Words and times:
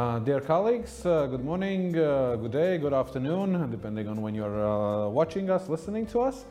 Uh, 0.00 0.18
dear 0.20 0.40
colleagues, 0.40 1.04
uh, 1.04 1.26
good 1.26 1.44
morning, 1.44 1.94
uh, 1.98 2.34
good 2.36 2.52
day, 2.52 2.78
good 2.78 2.94
afternoon, 2.94 3.70
depending 3.70 4.08
on 4.08 4.22
when 4.22 4.34
you're 4.34 4.66
uh, 4.66 5.06
watching 5.10 5.50
us, 5.50 5.68
listening 5.68 6.06
to 6.06 6.20
us. 6.20 6.46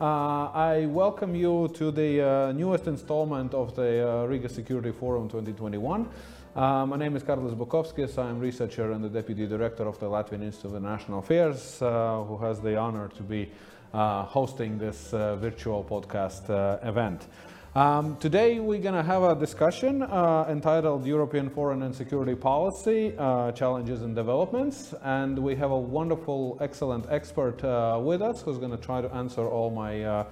Uh, 0.00 0.46
I 0.46 0.86
welcome 0.88 1.34
you 1.34 1.68
to 1.74 1.90
the 1.90 2.22
uh, 2.22 2.52
newest 2.52 2.86
installment 2.86 3.52
of 3.52 3.76
the 3.76 4.24
Riga 4.26 4.48
Security 4.48 4.90
Forum 4.90 5.28
2021. 5.28 6.08
my 6.54 6.96
name 6.96 7.14
is 7.14 7.22
Karlis 7.22 7.54
Bukovskis. 7.54 8.16
I'm 8.16 8.38
researcher 8.38 8.92
and 8.92 9.04
the 9.04 9.10
deputy 9.10 9.46
director 9.46 9.86
of 9.86 10.00
the 10.00 10.06
Latvian 10.06 10.42
Institute 10.42 10.70
of 10.70 10.76
International 10.76 11.18
Affairs, 11.18 11.80
who 11.80 12.38
has 12.38 12.58
the 12.60 12.78
honor 12.78 13.08
to 13.18 13.22
be 13.22 13.52
hosting 13.92 14.78
this 14.78 15.10
virtual 15.10 15.84
podcast 15.84 16.48
event. 16.82 17.28
Um, 17.76 18.16
today 18.18 18.60
we're 18.60 18.78
going 18.78 18.94
to 18.94 19.02
have 19.02 19.24
a 19.24 19.34
discussion 19.34 20.02
uh, 20.02 20.46
entitled 20.48 21.04
European 21.04 21.50
Foreign 21.50 21.82
and 21.82 21.92
Security 21.92 22.36
Policy 22.36 23.12
uh, 23.18 23.50
Challenges 23.50 24.02
and 24.02 24.14
Developments. 24.14 24.94
And 25.02 25.36
we 25.36 25.56
have 25.56 25.72
a 25.72 25.78
wonderful, 25.78 26.56
excellent 26.60 27.06
expert 27.10 27.64
uh, 27.64 27.98
with 28.00 28.22
us 28.22 28.42
who's 28.42 28.58
going 28.58 28.70
to 28.70 28.76
try 28.76 29.00
to 29.00 29.12
answer 29.12 29.48
all 29.48 29.70
my 29.70 30.04
uh, 30.04 30.24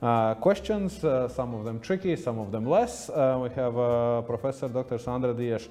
uh, 0.00 0.34
questions, 0.36 1.04
uh, 1.04 1.28
some 1.28 1.52
of 1.52 1.66
them 1.66 1.80
tricky, 1.80 2.16
some 2.16 2.38
of 2.38 2.50
them 2.50 2.64
less. 2.64 3.10
we 3.10 3.50
have 3.50 3.74
Professor 4.26 4.66
Dr. 4.66 4.96
Sandra 4.96 5.34
Dias. 5.34 5.68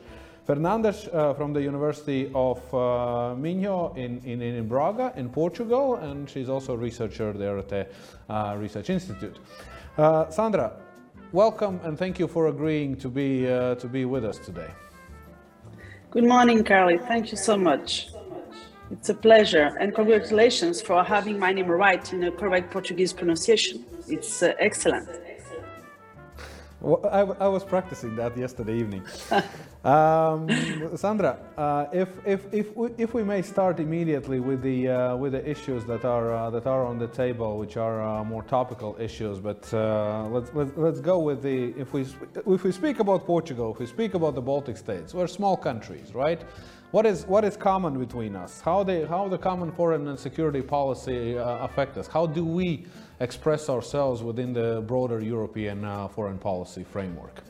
Fernandes 0.48 1.12
uh, 1.12 1.34
from 1.34 1.53
the 1.53 1.62
University 1.62 2.30
of 2.36 2.62
uh, 2.72 3.34
Minho 3.36 3.95
in, 3.95 4.22
in, 4.26 4.44
in, 4.44 4.67
Braga, 4.67 5.12
in 5.16 5.30
Portugal, 5.30 5.95
and 5.95 6.30
she's 6.30 6.50
also 6.50 6.73
a 6.73 6.78
researcher 6.78 7.34
there 7.34 7.58
at 7.58 7.70
the 7.70 7.88
uh, 8.30 8.55
Research 8.59 8.92
Institute. 8.92 9.39
Sandra, 10.30 10.73
welcome 11.35 11.81
and 11.84 11.99
thank 11.99 12.17
you 12.17 12.30
for 12.30 12.48
agreeing 12.48 12.95
to 12.95 13.09
be, 13.09 13.45
uh, 13.52 13.75
to 13.75 13.88
be 13.88 14.05
with 14.05 14.23
us 14.23 14.38
today. 14.38 14.72
Good 16.09 16.23
morning, 16.23 16.64
Carly. 16.64 16.97
Thank 16.97 17.30
you 17.30 17.38
so 17.38 17.58
much. 17.58 18.08
It's 18.89 19.09
a 19.09 19.14
pleasure 19.14 19.75
and 19.81 19.94
congratulations 19.94 20.81
for 20.81 21.03
having 21.03 21.38
my 21.38 21.52
name 21.52 21.67
right 21.67 22.14
in 22.14 22.23
a 22.23 22.31
correct 22.31 22.72
Portuguese 22.72 23.11
pronunciation. 23.11 23.83
It's 24.08 24.42
uh, 24.42 24.53
excellent. 24.59 25.09
Well, 26.86 27.02
I, 27.11 27.45
I, 27.45 27.47
was 27.47 27.64
practicing 27.64 28.16
that 28.17 28.38
yesterday 28.38 28.78
evening. 28.78 29.03
um, 29.83 30.47
Sandra, 30.95 31.39
uh, 31.58 31.88
if, 31.92 32.09
if, 32.27 32.45
if, 32.53 32.77
we, 32.77 32.89
if 33.00 33.16
we 33.16 33.23
may 33.23 33.42
start 33.42 33.80
immediately 33.80 34.39
with 34.39 34.61
the, 34.61 34.89
uh, 34.89 35.16
with 35.16 35.31
the 35.31 35.50
issues 35.50 35.83
that 35.86 36.05
are, 36.05 36.31
uh, 36.31 36.52
that 36.52 36.67
are 36.67 36.86
on 36.86 37.00
the 37.00 37.08
table, 37.08 37.58
which 37.58 37.75
are 37.75 38.03
uh, 38.03 38.23
more 38.23 38.44
topical 38.44 38.95
issues, 39.00 39.39
but 39.39 39.73
uh, 39.73 40.27
let's, 40.27 40.52
let's, 40.53 40.77
let's 40.77 41.00
go 41.00 41.17
with 41.17 41.42
the, 41.42 41.73
if 41.75 41.92
we, 41.92 42.05
if 42.45 42.64
we 42.64 42.72
speak 42.72 42.99
about 42.99 43.25
Portugal, 43.25 43.73
if 43.73 43.80
we 43.80 43.88
speak 43.88 44.14
about 44.14 44.36
the 44.36 44.42
Baltic 44.42 44.77
states, 44.77 45.11
we're 45.11 45.25
small 45.25 45.58
countries, 45.58 46.14
right? 46.14 46.44
What 46.96 47.06
is, 47.06 47.26
what 47.28 47.44
is 47.44 47.58
common 47.58 48.00
between 48.00 48.38
us? 48.38 48.62
How, 48.62 48.82
they, 48.82 49.04
how 49.04 49.28
the 49.28 49.38
common 49.38 49.70
foreign 49.70 50.08
and 50.08 50.18
security 50.18 50.62
policy 50.62 51.38
uh, 51.38 51.58
affect 51.58 51.98
us? 51.98 52.08
How 52.08 52.26
do 52.26 52.46
we 52.46 52.86
express 53.20 53.68
ourselves 53.68 54.24
within 54.24 54.54
the 54.54 54.82
broader 54.88 55.20
European 55.20 55.84
uh, 55.84 56.08
foreign 56.08 56.38
policy 56.38 56.86
framework. 56.86 57.44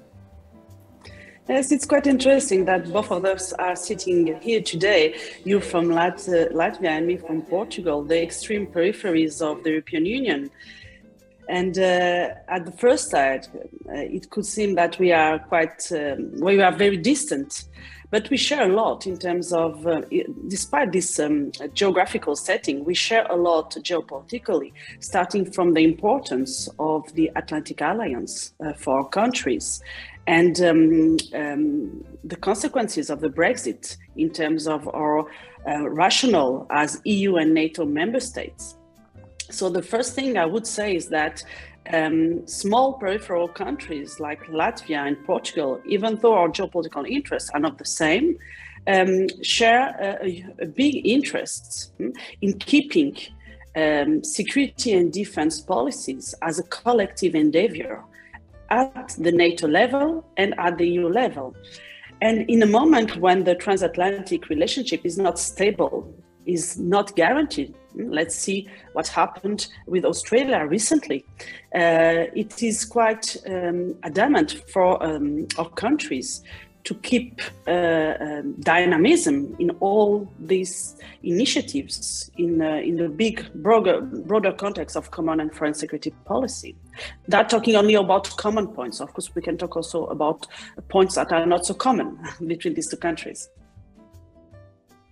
Yes, 1.47 1.71
it's 1.71 1.85
quite 1.85 2.07
interesting 2.07 2.65
that 2.65 2.91
both 2.91 3.11
of 3.11 3.23
us 3.23 3.53
are 3.53 3.75
sitting 3.75 4.41
here 4.41 4.63
today. 4.63 5.15
You 5.43 5.59
from 5.59 5.91
Lat- 5.91 6.27
Latvia 6.59 6.97
and 6.97 7.05
me 7.05 7.17
from 7.17 7.43
Portugal, 7.43 8.03
the 8.03 8.19
extreme 8.19 8.65
peripheries 8.65 9.43
of 9.43 9.63
the 9.63 9.69
European 9.69 10.07
Union. 10.07 10.49
And 11.47 11.77
uh, 11.77 12.29
at 12.47 12.65
the 12.65 12.71
first 12.71 13.11
sight, 13.11 13.47
uh, 13.53 13.91
it 13.93 14.31
could 14.31 14.47
seem 14.47 14.73
that 14.73 14.97
we 14.97 15.11
are 15.11 15.37
quite, 15.37 15.91
um, 15.91 16.31
we 16.39 16.59
are 16.63 16.71
very 16.71 16.97
distant. 16.97 17.65
But 18.15 18.29
we 18.29 18.37
share 18.37 18.71
a 18.71 18.73
lot 18.73 19.07
in 19.07 19.17
terms 19.17 19.51
of, 19.51 19.85
uh, 19.85 19.99
despite 20.47 20.93
this 20.93 21.19
um, 21.19 21.51
geographical 21.73 22.37
setting, 22.37 22.85
we 22.85 22.93
share 22.93 23.25
a 23.25 23.35
lot 23.35 23.71
geopolitically, 23.71 24.71
starting 25.01 25.51
from 25.51 25.73
the 25.73 25.81
importance 25.81 26.69
of 26.79 27.13
the 27.15 27.29
Atlantic 27.35 27.81
Alliance 27.81 28.53
uh, 28.65 28.71
for 28.71 28.99
our 28.99 29.09
countries 29.09 29.81
and 30.27 30.61
um, 30.61 31.17
um, 31.33 32.05
the 32.23 32.37
consequences 32.37 33.09
of 33.09 33.19
the 33.19 33.27
Brexit 33.27 33.97
in 34.15 34.29
terms 34.29 34.65
of 34.65 34.87
our 34.87 35.27
uh, 35.67 36.65
as 36.69 37.01
EU 37.03 37.35
and 37.35 37.53
NATO 37.53 37.83
member 37.83 38.21
states. 38.21 38.77
So, 39.51 39.69
the 39.69 39.81
first 39.83 40.15
thing 40.15 40.37
I 40.37 40.45
would 40.45 40.65
say 40.65 40.95
is 40.95 41.09
that 41.09 41.43
um, 41.93 42.47
small 42.47 42.93
peripheral 42.93 43.47
countries 43.47 44.19
like 44.19 44.41
Latvia 44.45 45.07
and 45.07 45.23
Portugal, 45.25 45.81
even 45.85 46.15
though 46.17 46.33
our 46.33 46.49
geopolitical 46.49 47.07
interests 47.07 47.49
are 47.53 47.59
not 47.59 47.77
the 47.77 47.85
same, 47.85 48.37
um, 48.87 49.27
share 49.41 49.95
a, 50.21 50.45
a, 50.59 50.65
big 50.65 51.05
interest 51.05 51.91
hmm, 51.97 52.09
in 52.41 52.53
keeping 52.59 53.17
um, 53.75 54.23
security 54.23 54.93
and 54.93 55.11
defense 55.11 55.59
policies 55.59 56.35
as 56.41 56.59
a 56.59 56.63
collective 56.63 57.35
endeavor 57.35 58.03
at 58.69 59.15
the 59.17 59.31
NATO 59.31 59.67
level 59.67 60.25
and 60.37 60.53
at 60.57 60.77
the 60.77 60.87
EU 60.87 61.07
level. 61.07 61.55
And 62.21 62.49
in 62.49 62.63
a 62.63 62.65
moment 62.65 63.17
when 63.17 63.43
the 63.43 63.55
transatlantic 63.55 64.49
relationship 64.49 65.01
is 65.03 65.17
not 65.17 65.37
stable, 65.37 66.13
is 66.45 66.77
not 66.77 67.15
guaranteed, 67.15 67.75
Let's 67.95 68.35
see 68.35 68.67
what 68.93 69.07
happened 69.07 69.67
with 69.87 70.05
Australia 70.05 70.65
recently. 70.65 71.25
Uh, 71.73 72.27
it 72.35 72.61
is 72.61 72.85
quite 72.85 73.37
um, 73.47 73.95
adamant 74.03 74.63
for 74.71 75.01
um, 75.03 75.47
our 75.57 75.69
countries 75.69 76.43
to 76.85 76.93
keep 76.95 77.41
uh, 77.67 78.13
um, 78.19 78.53
dynamism 78.59 79.55
in 79.59 79.71
all 79.79 80.31
these 80.39 80.95
initiatives 81.23 82.29
in, 82.37 82.61
uh, 82.61 82.75
in 82.75 82.95
the 82.95 83.09
big, 83.09 83.51
broader, 83.55 84.01
broader 84.01 84.51
context 84.51 84.95
of 84.95 85.09
common 85.09 85.39
and 85.39 85.53
foreign 85.53 85.73
security 85.73 86.11
policy. 86.25 86.75
That 87.27 87.49
talking 87.49 87.75
only 87.75 87.95
about 87.95 88.29
common 88.37 88.67
points. 88.67 89.01
Of 89.01 89.13
course, 89.13 89.33
we 89.33 89.41
can 89.41 89.57
talk 89.57 89.75
also 89.75 90.05
about 90.05 90.45
points 90.89 91.15
that 91.15 91.31
are 91.31 91.45
not 91.45 91.65
so 91.65 91.73
common 91.73 92.19
between 92.47 92.75
these 92.75 92.87
two 92.87 92.97
countries. 92.97 93.49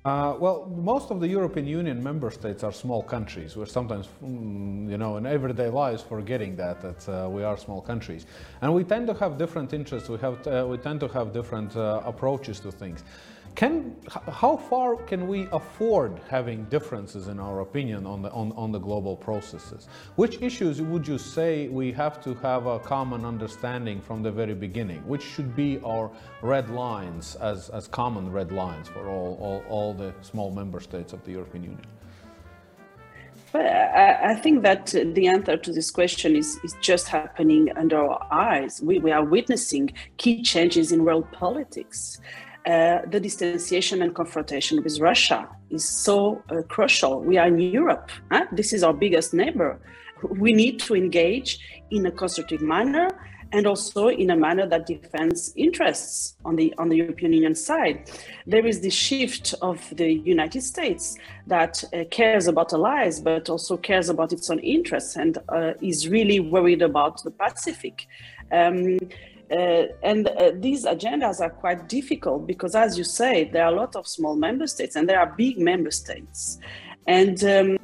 Uh, 0.06 0.36
well, 0.38 0.70
most 0.84 1.12
of 1.12 1.22
the 1.22 1.28
European 1.28 1.66
Union 1.66 2.04
member 2.04 2.30
states 2.30 2.62
are 2.62 2.74
small 2.74 3.02
countries. 3.02 3.56
We're 3.56 3.66
sometimes, 3.66 4.10
mm, 4.22 4.90
you 4.90 4.98
know, 4.98 5.16
in 5.16 5.26
everyday 5.26 5.70
lives 5.70 6.02
forgetting 6.02 6.58
that 6.58 6.82
that 6.82 7.08
uh, 7.08 7.30
we 7.30 7.42
are 7.42 7.58
small 7.58 7.80
countries, 7.80 8.26
and 8.62 8.74
we 8.74 8.84
tend 8.84 9.08
to 9.08 9.14
have 9.14 9.38
different 9.38 9.72
interests. 9.72 10.10
We 10.10 10.18
have 10.18 10.46
uh, 10.46 10.68
we 10.70 10.78
tend 10.78 11.00
to 11.00 11.08
have 11.08 11.32
different 11.32 11.78
uh, 11.78 12.02
approaches 12.04 12.60
to 12.62 12.72
things. 12.72 13.06
Can, 13.56 13.96
how 14.10 14.58
far 14.58 14.96
can 14.96 15.28
we 15.28 15.48
afford 15.52 16.20
having 16.28 16.64
differences 16.66 17.28
in 17.28 17.40
our 17.40 17.60
opinion 17.60 18.08
on 18.08 18.24
the, 18.24 18.32
on, 18.32 18.52
on 18.54 18.72
the 18.72 18.80
global 18.80 19.16
processes? 19.16 19.88
Which 20.16 20.42
issues 20.42 20.82
would 20.82 21.08
you 21.08 21.20
say 21.20 21.68
we 21.68 21.92
have 21.92 22.24
to 22.24 22.34
have 22.36 22.66
a 22.66 22.80
common 22.80 23.26
understanding 23.26 24.02
from 24.02 24.24
the 24.24 24.32
very 24.32 24.56
beginning? 24.56 25.08
Which 25.08 25.22
should 25.22 25.56
be 25.56 25.80
our 25.86 26.10
red 26.42 26.72
lines 26.72 27.36
as, 27.36 27.70
as 27.70 27.88
common 27.88 28.32
red 28.32 28.52
lines 28.52 28.88
for 28.88 29.08
all, 29.08 29.38
all, 29.40 29.64
all 29.70 29.94
the 29.94 30.14
small 30.22 30.50
member 30.50 30.80
states 30.80 31.14
of 31.14 31.24
the 31.24 31.32
European 31.32 31.64
Union? 31.64 31.86
Well, 33.54 33.68
I, 33.68 34.32
I 34.32 34.36
think 34.36 34.64
that 34.64 34.88
the 34.88 35.28
answer 35.28 35.58
to 35.58 35.72
this 35.72 35.92
question 35.92 36.36
is, 36.36 36.58
is 36.64 36.76
just 36.82 37.08
happening 37.08 37.70
under 37.76 37.98
our 37.98 38.28
eyes. 38.32 38.82
We, 38.82 38.98
we 38.98 39.12
are 39.12 39.24
witnessing 39.24 39.92
key 40.18 40.42
changes 40.42 40.92
in 40.92 41.06
world 41.06 41.32
politics 41.32 42.20
uh, 42.66 43.00
the 43.10 43.20
distanciation 43.20 44.02
and 44.02 44.16
confrontation 44.16 44.82
with 44.84 45.00
Russia 45.00 45.50
is 45.70 45.88
so 45.88 46.42
uh, 46.50 46.62
crucial. 46.70 47.22
We 47.22 47.38
are 47.38 47.48
in 47.48 47.60
Europe. 47.60 48.10
Huh? 48.32 48.46
This 48.52 48.74
is 48.74 48.84
our 48.84 48.94
biggest 48.94 49.34
neighbor. 49.34 49.80
We 50.30 50.54
need 50.54 50.80
to 50.82 50.96
engage 50.96 51.60
in 51.92 52.06
a 52.06 52.12
constructive 52.12 52.62
manner 52.62 53.10
and 53.54 53.68
also 53.68 54.08
in 54.08 54.32
a 54.32 54.36
manner 54.36 54.66
that 54.66 54.88
defends 54.88 55.54
interests 55.56 56.36
on 56.44 56.56
the 56.56 56.74
on 56.78 56.90
the 56.90 56.98
European 56.98 57.34
Union 57.34 57.56
side. 57.56 58.10
There 58.48 58.66
is 58.66 58.82
the 58.82 58.90
shift 58.90 59.54
of 59.62 59.78
the 59.96 60.12
United 60.12 60.64
States 60.64 61.18
that 61.48 61.84
uh, 61.94 62.06
cares 62.10 62.48
about 62.48 62.74
allies, 62.74 63.20
but 63.20 63.50
also 63.50 63.78
cares 63.78 64.10
about 64.10 64.34
its 64.34 64.50
own 64.50 64.60
interests 64.60 65.16
and 65.16 65.38
uh, 65.50 65.74
is 65.82 66.10
really 66.10 66.40
worried 66.40 66.82
about 66.82 67.24
the 67.24 67.32
Pacific. 67.32 68.08
Um, 68.52 68.98
uh, 69.54 69.88
and 70.02 70.28
uh, 70.28 70.52
these 70.56 70.86
agendas 70.86 71.40
are 71.40 71.50
quite 71.50 71.88
difficult 71.88 72.48
because, 72.48 72.76
as 72.76 72.98
you 72.98 73.04
say, 73.04 73.44
there 73.44 73.66
are 73.66 73.74
a 73.74 73.76
lot 73.76 73.96
of 73.96 74.08
small 74.08 74.36
member 74.36 74.66
states 74.66 74.96
and 74.96 75.08
there 75.08 75.20
are 75.20 75.34
big 75.38 75.60
member 75.60 75.92
states. 75.92 76.58
And 77.08 77.44
um, 77.44 77.78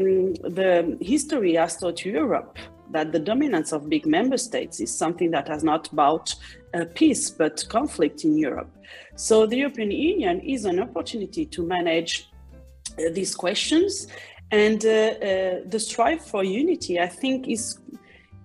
the 0.60 0.98
history 1.02 1.56
has 1.56 1.78
taught 1.78 2.06
Europe 2.06 2.58
that 2.92 3.12
the 3.12 3.20
dominance 3.20 3.72
of 3.72 3.88
big 3.88 4.06
member 4.08 4.38
states 4.38 4.80
is 4.80 4.96
something 4.96 5.30
that 5.32 5.48
has 5.48 5.64
not 5.64 5.92
brought 5.92 6.34
uh, 6.74 6.86
peace 6.96 7.30
but 7.30 7.64
conflict 7.70 8.24
in 8.24 8.38
Europe. 8.38 8.72
So 9.16 9.46
the 9.46 9.58
European 9.58 9.92
Union 9.92 10.40
is 10.40 10.66
an 10.66 10.80
opportunity 10.80 11.46
to 11.46 11.62
manage 11.62 12.30
uh, 12.98 13.12
these 13.12 13.36
questions. 13.36 14.08
And 14.52 14.84
uh, 14.84 14.90
uh, 14.90 15.60
the 15.68 15.80
strive 15.80 16.26
for 16.26 16.44
unity, 16.44 17.00
I 17.00 17.08
think, 17.08 17.48
is 17.48 17.78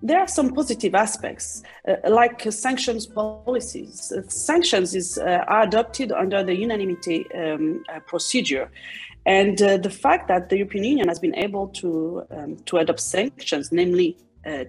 there 0.05 0.19
are 0.19 0.27
some 0.27 0.53
positive 0.53 0.93
aspects, 0.93 1.63
uh, 1.87 1.95
like 2.09 2.45
uh, 2.45 2.51
sanctions 2.51 3.07
policies. 3.07 4.13
Uh, 4.15 4.21
sanctions 4.27 4.93
is, 4.93 5.17
uh, 5.17 5.43
are 5.47 5.63
adopted 5.63 6.11
under 6.11 6.43
the 6.43 6.55
unanimity 6.55 7.25
um, 7.33 7.83
uh, 7.89 7.99
procedure. 8.01 8.69
And 9.25 9.59
uh, 9.61 9.77
the 9.77 9.89
fact 9.89 10.27
that 10.27 10.49
the 10.49 10.57
European 10.57 10.83
Union 10.83 11.07
has 11.07 11.17
been 11.17 11.35
able 11.35 11.69
to, 11.69 12.23
um, 12.29 12.57
to 12.67 12.77
adopt 12.77 12.99
sanctions, 12.99 13.71
namely 13.71 14.17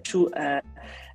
to 0.05 0.33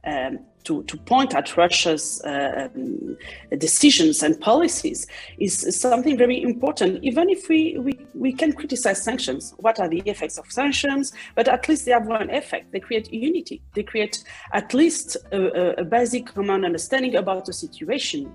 um, 0.04 0.38
to, 0.64 0.82
to 0.84 0.96
point 0.96 1.34
at 1.34 1.56
Russia's 1.56 2.22
uh, 2.24 2.68
um, 2.74 3.16
decisions 3.58 4.22
and 4.22 4.40
policies 4.40 5.06
is 5.38 5.80
something 5.80 6.16
very 6.16 6.42
important. 6.42 7.02
Even 7.02 7.28
if 7.28 7.48
we, 7.48 7.76
we, 7.78 7.98
we 8.14 8.32
can 8.32 8.52
criticize 8.52 9.02
sanctions, 9.02 9.54
what 9.58 9.80
are 9.80 9.88
the 9.88 10.00
effects 10.06 10.38
of 10.38 10.50
sanctions? 10.50 11.12
But 11.34 11.48
at 11.48 11.68
least 11.68 11.84
they 11.84 11.92
have 11.92 12.06
one 12.06 12.30
effect. 12.30 12.72
They 12.72 12.80
create 12.80 13.12
unity. 13.12 13.62
They 13.74 13.82
create 13.82 14.24
at 14.52 14.72
least 14.74 15.16
a, 15.32 15.80
a 15.80 15.84
basic 15.84 16.26
common 16.26 16.64
understanding 16.64 17.16
about 17.16 17.46
the 17.46 17.52
situation. 17.52 18.34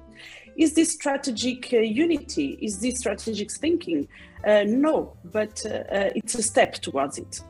Is 0.58 0.74
this 0.74 0.94
strategic 0.94 1.72
uh, 1.72 1.78
unity? 1.78 2.58
Is 2.62 2.80
this 2.80 3.00
strategic 3.00 3.52
thinking? 3.52 4.08
Uh, 4.46 4.64
no, 4.66 5.16
but 5.26 5.64
uh, 5.66 5.70
uh, 5.70 6.10
it's 6.16 6.36
a 6.36 6.42
step 6.42 6.74
towards 6.74 7.20
it. 7.20 7.42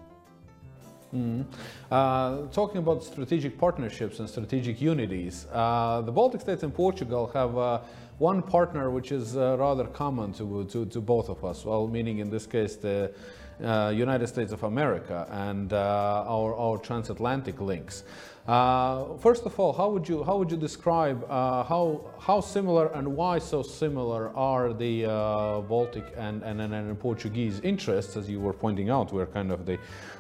Mm. 1.18 1.46
Uh, 1.90 2.48
talking 2.52 2.78
about 2.78 3.04
strategic 3.04 3.58
partnerships 3.58 4.20
and 4.20 4.30
strategic 4.30 4.80
unities, 4.80 5.48
uh, 5.52 6.02
the 6.02 6.12
Baltic 6.12 6.42
states 6.42 6.64
and 6.64 6.74
Portugal 6.74 7.32
have 7.34 7.58
uh, 7.58 7.80
one 8.20 8.42
partner 8.42 8.92
which 8.92 9.12
is 9.12 9.36
uh, 9.36 9.58
rather 9.58 9.86
common 9.86 10.34
to, 10.34 10.66
to, 10.66 10.86
to, 10.86 11.02
both 11.02 11.30
of 11.30 11.44
us, 11.44 11.66
well, 11.66 11.88
meaning 11.88 12.20
in 12.20 12.30
this 12.30 12.46
case 12.46 12.76
the 12.76 13.12
uh, 13.64 13.92
United 13.96 14.28
States 14.28 14.52
of 14.52 14.64
America 14.64 15.28
and 15.32 15.74
uh, 15.74 16.26
our, 16.28 16.56
our 16.56 16.78
transatlantic 16.78 17.60
links. 17.60 18.04
Uh, 18.48 19.18
first 19.18 19.46
of 19.46 19.60
all, 19.60 19.74
how 19.74 19.90
would 19.90 20.08
you 20.08 20.24
how 20.24 20.38
would 20.38 20.50
you 20.50 20.56
describe 20.56 21.22
uh, 21.30 21.66
how 21.66 22.00
how 22.18 22.40
similar 22.40 22.88
and 22.94 23.06
why 23.06 23.38
so 23.38 23.62
similar 23.62 24.30
are 24.38 24.72
the 24.72 25.06
uh, 25.06 25.60
Baltic 25.60 26.06
and, 26.16 26.42
and, 26.44 26.62
and 26.62 26.98
Portuguese 26.98 27.60
interests? 27.60 28.16
As 28.16 28.30
you 28.30 28.40
were 28.40 28.54
pointing 28.54 28.90
out, 28.90 29.12
we're 29.12 29.26
kind 29.26 29.52
of 29.52 29.66
the 29.66 29.78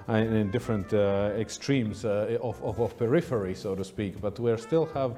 uh, 0.09 0.15
in 0.15 0.51
different 0.51 0.93
uh, 0.93 1.31
extremes 1.37 2.03
uh, 2.03 2.37
of, 2.41 2.61
of, 2.63 2.81
of, 2.81 2.97
periphery, 2.97 3.55
so 3.55 3.75
to 3.75 3.85
speak, 3.85 4.19
but 4.19 4.37
we 4.39 4.57
still 4.57 4.87
have 4.87 5.15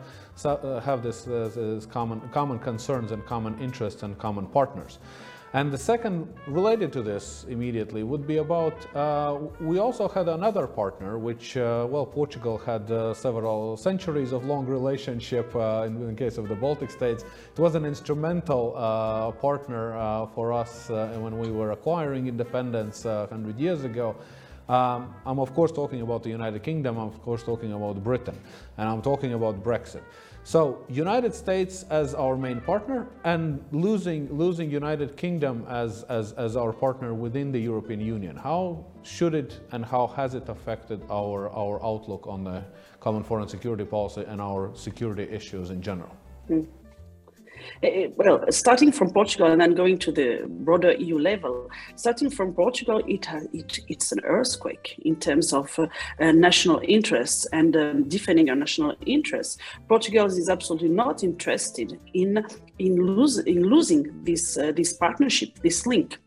have 0.86 1.02
this, 1.02 1.24
this 1.24 1.88
common 1.88 2.22
common 2.32 2.60
concerns 2.60 3.12
and 3.12 3.26
common 3.26 3.58
interests 3.60 4.04
and 4.04 4.20
common 4.20 4.46
partners. 4.46 5.00
And 5.52 5.72
the 5.72 5.78
second, 5.80 6.32
related 6.46 6.94
to 6.94 7.02
this 7.02 7.46
immediately, 7.50 8.04
would 8.04 8.28
be 8.28 8.38
about 8.38 8.76
uh, 8.96 9.40
we 9.60 9.80
also 9.80 10.08
had 10.08 10.28
another 10.28 10.68
partner, 10.68 11.18
which, 11.18 11.58
uh, 11.58 11.88
well, 11.90 12.06
Portugal 12.06 12.60
had 12.60 12.92
uh, 12.92 13.16
several 13.16 13.76
centuries 13.76 14.32
of 14.32 14.46
long 14.46 14.68
relationship 14.68 15.56
uh, 15.56 15.86
in, 15.88 16.08
in, 16.08 16.16
case 16.16 16.38
of 16.38 16.48
the 16.50 16.54
Baltic 16.54 16.92
states. 16.92 17.24
It 17.24 17.60
was 17.60 17.74
an 17.74 17.84
instrumental 17.84 18.76
uh, 18.78 19.32
partner 19.32 19.98
uh, 19.98 20.28
for 20.28 20.54
us 20.54 20.90
when 20.90 21.40
we 21.40 21.50
were 21.50 21.72
acquiring 21.72 22.28
independence 22.28 23.06
100 23.06 23.58
years 23.58 23.84
ago. 23.84 24.16
Um, 24.68 25.16
I'm, 25.26 25.40
of 25.40 25.56
course, 25.56 25.72
talking 25.72 26.02
about 26.02 26.22
the 26.22 26.30
United 26.30 26.62
Kingdom, 26.62 27.00
I'm, 27.00 27.08
of 27.08 27.24
course, 27.24 27.42
talking 27.42 27.74
about 27.74 28.04
Britain, 28.04 28.38
and 28.78 28.88
I'm 28.88 29.02
talking 29.02 29.34
about 29.34 29.64
Brexit. 29.64 30.04
So 30.50 30.84
United 30.90 31.36
States 31.36 31.86
as 31.92 32.16
our 32.16 32.36
main 32.36 32.60
partner 32.60 33.06
and 33.24 33.64
losing, 33.72 34.36
losing 34.36 34.72
United 34.72 35.16
Kingdom 35.16 35.64
as, 35.70 36.02
as, 36.10 36.32
as 36.32 36.56
our 36.58 36.74
partner 36.74 37.14
within 37.14 37.52
the 37.52 37.60
European 37.60 38.02
Union. 38.02 38.36
How 38.36 38.84
should 39.04 39.36
it 39.36 39.60
and 39.72 39.86
how 39.86 40.08
has 40.08 40.34
it 40.34 40.50
affected 40.50 41.04
our, 41.08 41.52
our 41.52 41.80
outlook 41.86 42.26
on 42.26 42.44
the 42.44 42.64
common 43.00 43.24
foreign 43.24 43.48
security 43.48 43.86
policy 43.86 44.24
and 44.28 44.42
our 44.42 44.72
security 44.74 45.32
issues 45.32 45.70
in 45.70 45.84
general? 45.84 46.18
Mm. 46.50 46.66
Eh, 47.84 47.88
eh, 47.88 48.08
well, 48.16 48.44
starting 48.52 48.92
from 48.92 49.12
Portugal 49.12 49.48
and 49.48 49.62
then 49.62 49.74
going 49.74 49.98
to 50.00 50.12
the 50.12 50.46
broader 50.48 50.94
EU 50.94 51.18
level, 51.18 51.70
starting 51.96 52.30
from 52.30 52.54
Portugal, 52.54 53.02
it, 53.08 53.28
it 53.54 53.80
it's 53.88 54.12
an 54.12 54.20
earthquake 54.24 55.00
in 55.06 55.16
terms 55.16 55.54
of 55.54 55.78
uh, 55.80 55.88
uh, 56.20 56.32
national 56.32 56.82
interests 56.84 57.46
and 57.54 57.76
um, 57.76 58.08
defending 58.10 58.50
our 58.50 58.56
national 58.56 58.96
interests. 59.06 59.58
Portugal 59.88 60.26
is 60.26 60.50
absolutely 60.50 60.90
not 60.90 61.24
interested 61.24 62.00
in 62.14 62.46
in, 62.80 62.96
lose, 62.96 63.40
in 63.40 63.64
losing 63.64 64.24
this 64.24 64.58
uh, 64.58 64.72
this 64.72 64.94
partnership, 64.94 65.60
this 65.64 65.86
link 65.86 66.18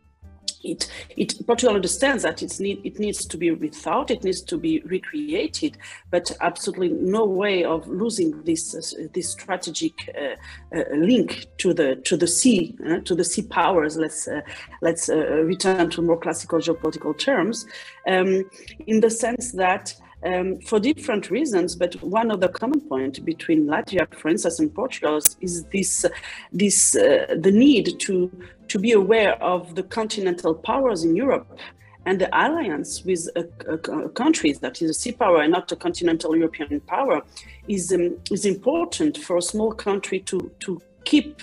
it, 0.64 0.91
it 1.17 1.35
Portugal 1.47 1.76
understands 1.76 2.23
that 2.23 2.43
it's 2.43 2.61
need, 2.61 2.81
it 2.85 2.99
needs 2.99 3.25
to 3.26 3.37
be 3.37 3.50
rethought, 3.50 4.11
it 4.11 4.25
needs 4.25 4.41
to 4.43 4.56
be 4.56 4.81
recreated, 4.81 5.76
but 6.11 6.31
absolutely 6.41 6.91
no 6.91 7.25
way 7.25 7.64
of 7.64 7.87
losing 7.88 8.43
this 8.43 8.75
uh, 8.75 9.06
this 9.12 9.31
strategic 9.31 9.94
uh, 10.17 10.76
uh, 10.76 10.85
link 10.94 11.47
to 11.59 11.75
the 11.75 11.97
to 11.97 12.17
the 12.17 12.26
sea 12.26 12.76
uh, 12.88 13.00
to 13.00 13.14
the 13.14 13.25
sea 13.25 13.43
powers. 13.43 13.97
Let's 13.97 14.29
uh, 14.29 14.43
let's 14.81 15.09
uh, 15.09 15.43
return 15.44 15.91
to 15.91 16.03
more 16.03 16.19
classical 16.19 16.59
geopolitical 16.59 17.17
terms, 17.17 17.67
um, 18.06 18.49
in 18.87 19.00
the 19.00 19.11
sense 19.11 19.53
that 19.53 19.94
um, 20.24 20.60
for 20.60 20.78
different 20.78 21.30
reasons. 21.30 21.76
But 21.76 21.94
one 22.02 22.30
of 22.30 22.40
the 22.40 22.48
common 22.48 22.80
point 22.80 23.24
between 23.24 23.66
Latvia, 23.66 24.12
for 24.14 24.28
instance, 24.28 24.58
and 24.60 24.74
Portugal 24.74 25.16
is 25.40 25.64
this 25.72 26.06
this 26.52 26.96
uh, 26.96 27.34
the 27.38 27.52
need 27.52 27.98
to 28.00 28.30
to 28.69 28.78
be 28.78 28.92
aware 28.92 29.34
of 29.42 29.74
the 29.74 29.82
continental 29.82 30.54
powers 30.54 31.04
in 31.04 31.14
Europe 31.16 31.58
and 32.04 32.20
the 32.20 32.28
alliance 32.32 33.04
with 33.04 33.28
a, 33.36 33.44
a, 33.69 34.06
a 34.06 34.08
country 34.08 34.52
that 34.52 34.82
is 34.82 34.90
a 34.90 34.94
sea 34.94 35.12
power 35.12 35.42
and 35.42 35.52
not 35.52 35.70
a 35.70 35.76
continental 35.76 36.36
European 36.36 36.80
power 36.80 37.22
is 37.69 37.92
um, 37.92 38.16
is 38.30 38.44
important 38.44 39.19
for 39.19 39.36
a 39.36 39.42
small 39.42 39.72
country 39.72 40.20
to 40.20 40.50
to 40.60 40.80
keep 41.04 41.40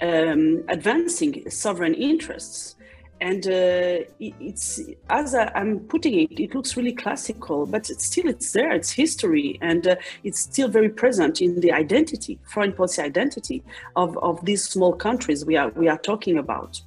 um, 0.00 0.62
advancing 0.68 1.48
sovereign 1.50 1.94
interess 1.94 2.75
and 3.20 3.46
uh, 3.46 4.04
it's 4.20 4.80
as 5.08 5.34
I, 5.34 5.50
am 5.54 5.80
putting 5.80 6.18
it 6.20 6.38
it 6.38 6.54
looks 6.54 6.76
really 6.76 6.92
classical 6.92 7.64
but 7.64 7.88
it's 7.88 8.04
still 8.04 8.28
it's 8.28 8.52
there 8.52 8.72
it's 8.72 8.90
history 8.90 9.58
and 9.62 9.86
uh, 9.86 9.96
it's 10.22 10.40
still 10.40 10.68
very 10.68 10.90
present 10.90 11.40
in 11.40 11.60
the 11.60 11.72
identity 11.72 12.38
foreign 12.44 12.72
policy 12.72 13.00
identity 13.02 13.62
of, 13.96 14.18
of 14.18 14.44
these 14.44 14.64
small 14.64 14.92
countries 14.92 15.46
we 15.46 15.56
are 15.56 15.70
we 15.70 15.88
are 15.88 15.98
talking 15.98 16.38
about. 16.38 16.80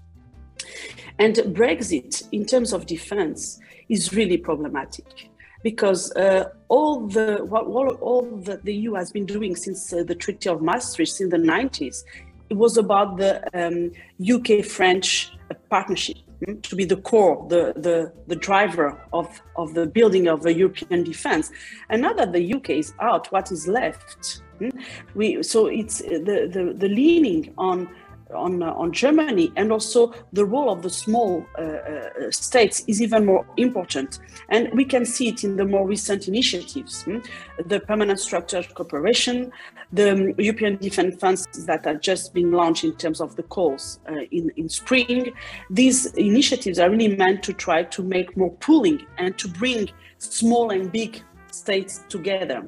And 1.17 1.35
brexit 1.35 2.27
in 2.31 2.45
terms 2.45 2.73
of 2.73 2.85
defense 2.85 3.59
is 3.89 4.13
really 4.13 4.37
problematic 4.37 5.29
because 5.63 6.11
uh, 6.13 6.49
all 6.67 7.07
the 7.07 7.39
what 7.43 7.65
all, 7.65 7.89
all 7.95 8.21
the 8.37 8.73
EU 8.73 8.93
has 8.93 9.11
been 9.11 9.25
doing 9.25 9.55
since 9.55 9.91
uh, 9.91 10.03
the 10.03 10.15
Treaty 10.15 10.47
of 10.47 10.61
Maastricht 10.61 11.19
in 11.19 11.29
the 11.29 11.37
90s, 11.37 12.03
it 12.49 12.55
was 12.55 12.77
about 12.77 13.17
the 13.17 13.41
um, 13.53 13.91
UK 14.21 14.63
French 14.63 15.31
partnership 15.69 16.17
to 16.63 16.75
be 16.75 16.85
the 16.85 16.97
core, 16.97 17.45
the, 17.49 17.73
the, 17.75 18.13
the 18.27 18.35
driver 18.35 19.01
of, 19.13 19.41
of 19.55 19.73
the 19.73 19.85
building 19.85 20.27
of 20.27 20.43
the 20.43 20.53
European 20.53 21.03
defense. 21.03 21.51
And 21.89 22.01
now 22.01 22.13
that 22.13 22.31
the 22.31 22.53
UK 22.53 22.71
is 22.71 22.93
out, 22.99 23.31
what 23.31 23.51
is 23.51 23.67
left? 23.67 24.41
Hmm, 24.59 24.69
we, 25.15 25.43
so 25.43 25.67
it's 25.67 25.99
the, 25.99 26.49
the, 26.51 26.73
the 26.75 26.87
leaning 26.87 27.53
on 27.57 27.89
on, 28.33 28.61
uh, 28.61 28.73
on 28.73 28.91
Germany 28.91 29.51
and 29.55 29.71
also 29.71 30.13
the 30.33 30.45
role 30.45 30.69
of 30.69 30.81
the 30.81 30.89
small 30.89 31.45
uh, 31.57 31.61
uh, 31.61 32.31
states 32.31 32.83
is 32.87 33.01
even 33.01 33.25
more 33.25 33.45
important. 33.57 34.19
And 34.49 34.69
we 34.73 34.85
can 34.85 35.05
see 35.05 35.29
it 35.29 35.43
in 35.43 35.55
the 35.55 35.65
more 35.65 35.87
recent 35.87 36.27
initiatives 36.27 37.03
hmm? 37.03 37.19
the 37.65 37.79
permanent 37.79 38.19
structured 38.19 38.73
cooperation, 38.75 39.51
the 39.91 40.11
um, 40.11 40.33
European 40.37 40.77
defense 40.77 41.15
funds 41.19 41.47
that 41.65 41.87
are 41.87 41.95
just 41.95 42.33
being 42.33 42.51
launched 42.51 42.83
in 42.83 42.95
terms 42.95 43.21
of 43.21 43.35
the 43.35 43.43
calls 43.43 43.99
in, 44.31 44.51
in 44.55 44.69
spring. 44.69 45.33
These 45.69 46.07
initiatives 46.13 46.79
are 46.79 46.89
really 46.89 47.15
meant 47.15 47.43
to 47.43 47.53
try 47.53 47.83
to 47.83 48.03
make 48.03 48.37
more 48.37 48.51
pooling 48.55 49.05
and 49.17 49.37
to 49.39 49.47
bring 49.47 49.89
small 50.19 50.71
and 50.71 50.91
big 50.91 51.21
states 51.59 52.01
together. 52.09 52.59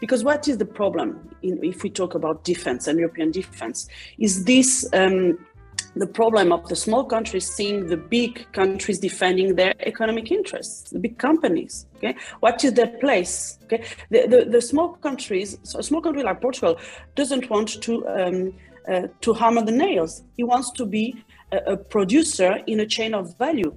Because 0.00 0.24
what 0.24 0.48
is 0.48 0.56
the 0.58 0.70
problem 0.80 1.08
in, 1.42 1.62
if 1.62 1.82
we 1.82 1.90
talk 1.90 2.14
about 2.14 2.44
defense 2.44 2.88
and 2.88 2.98
European 2.98 3.30
defense? 3.30 3.88
Is 4.18 4.44
this 4.44 4.88
um, 4.92 5.38
the 5.94 6.06
problem 6.06 6.52
of 6.52 6.68
the 6.68 6.76
small 6.76 7.04
countries 7.04 7.46
seeing 7.56 7.86
the 7.86 7.96
big 7.96 8.32
countries 8.52 8.98
defending 8.98 9.54
their 9.54 9.74
economic 9.80 10.30
interests, 10.30 10.90
the 10.90 10.98
big 10.98 11.18
companies? 11.18 11.86
Okay, 11.96 12.14
what 12.40 12.64
is 12.64 12.72
their 12.74 12.92
place? 13.04 13.58
Okay, 13.64 13.84
the, 14.10 14.26
the, 14.26 14.44
the 14.44 14.60
small 14.60 14.90
countries, 15.06 15.58
so 15.62 15.78
a 15.78 15.82
small 15.82 16.00
country 16.00 16.22
like 16.22 16.40
Portugal, 16.40 16.78
doesn't 17.14 17.48
want 17.50 17.68
to 17.82 18.06
um, 18.08 18.54
uh, 18.92 19.06
to 19.20 19.32
hammer 19.34 19.62
the 19.62 19.72
nails. 19.72 20.22
He 20.36 20.44
wants 20.44 20.70
to 20.72 20.86
be 20.86 21.04
a, 21.52 21.58
a 21.74 21.76
producer 21.76 22.60
in 22.66 22.80
a 22.80 22.86
chain 22.86 23.14
of 23.14 23.36
value 23.38 23.74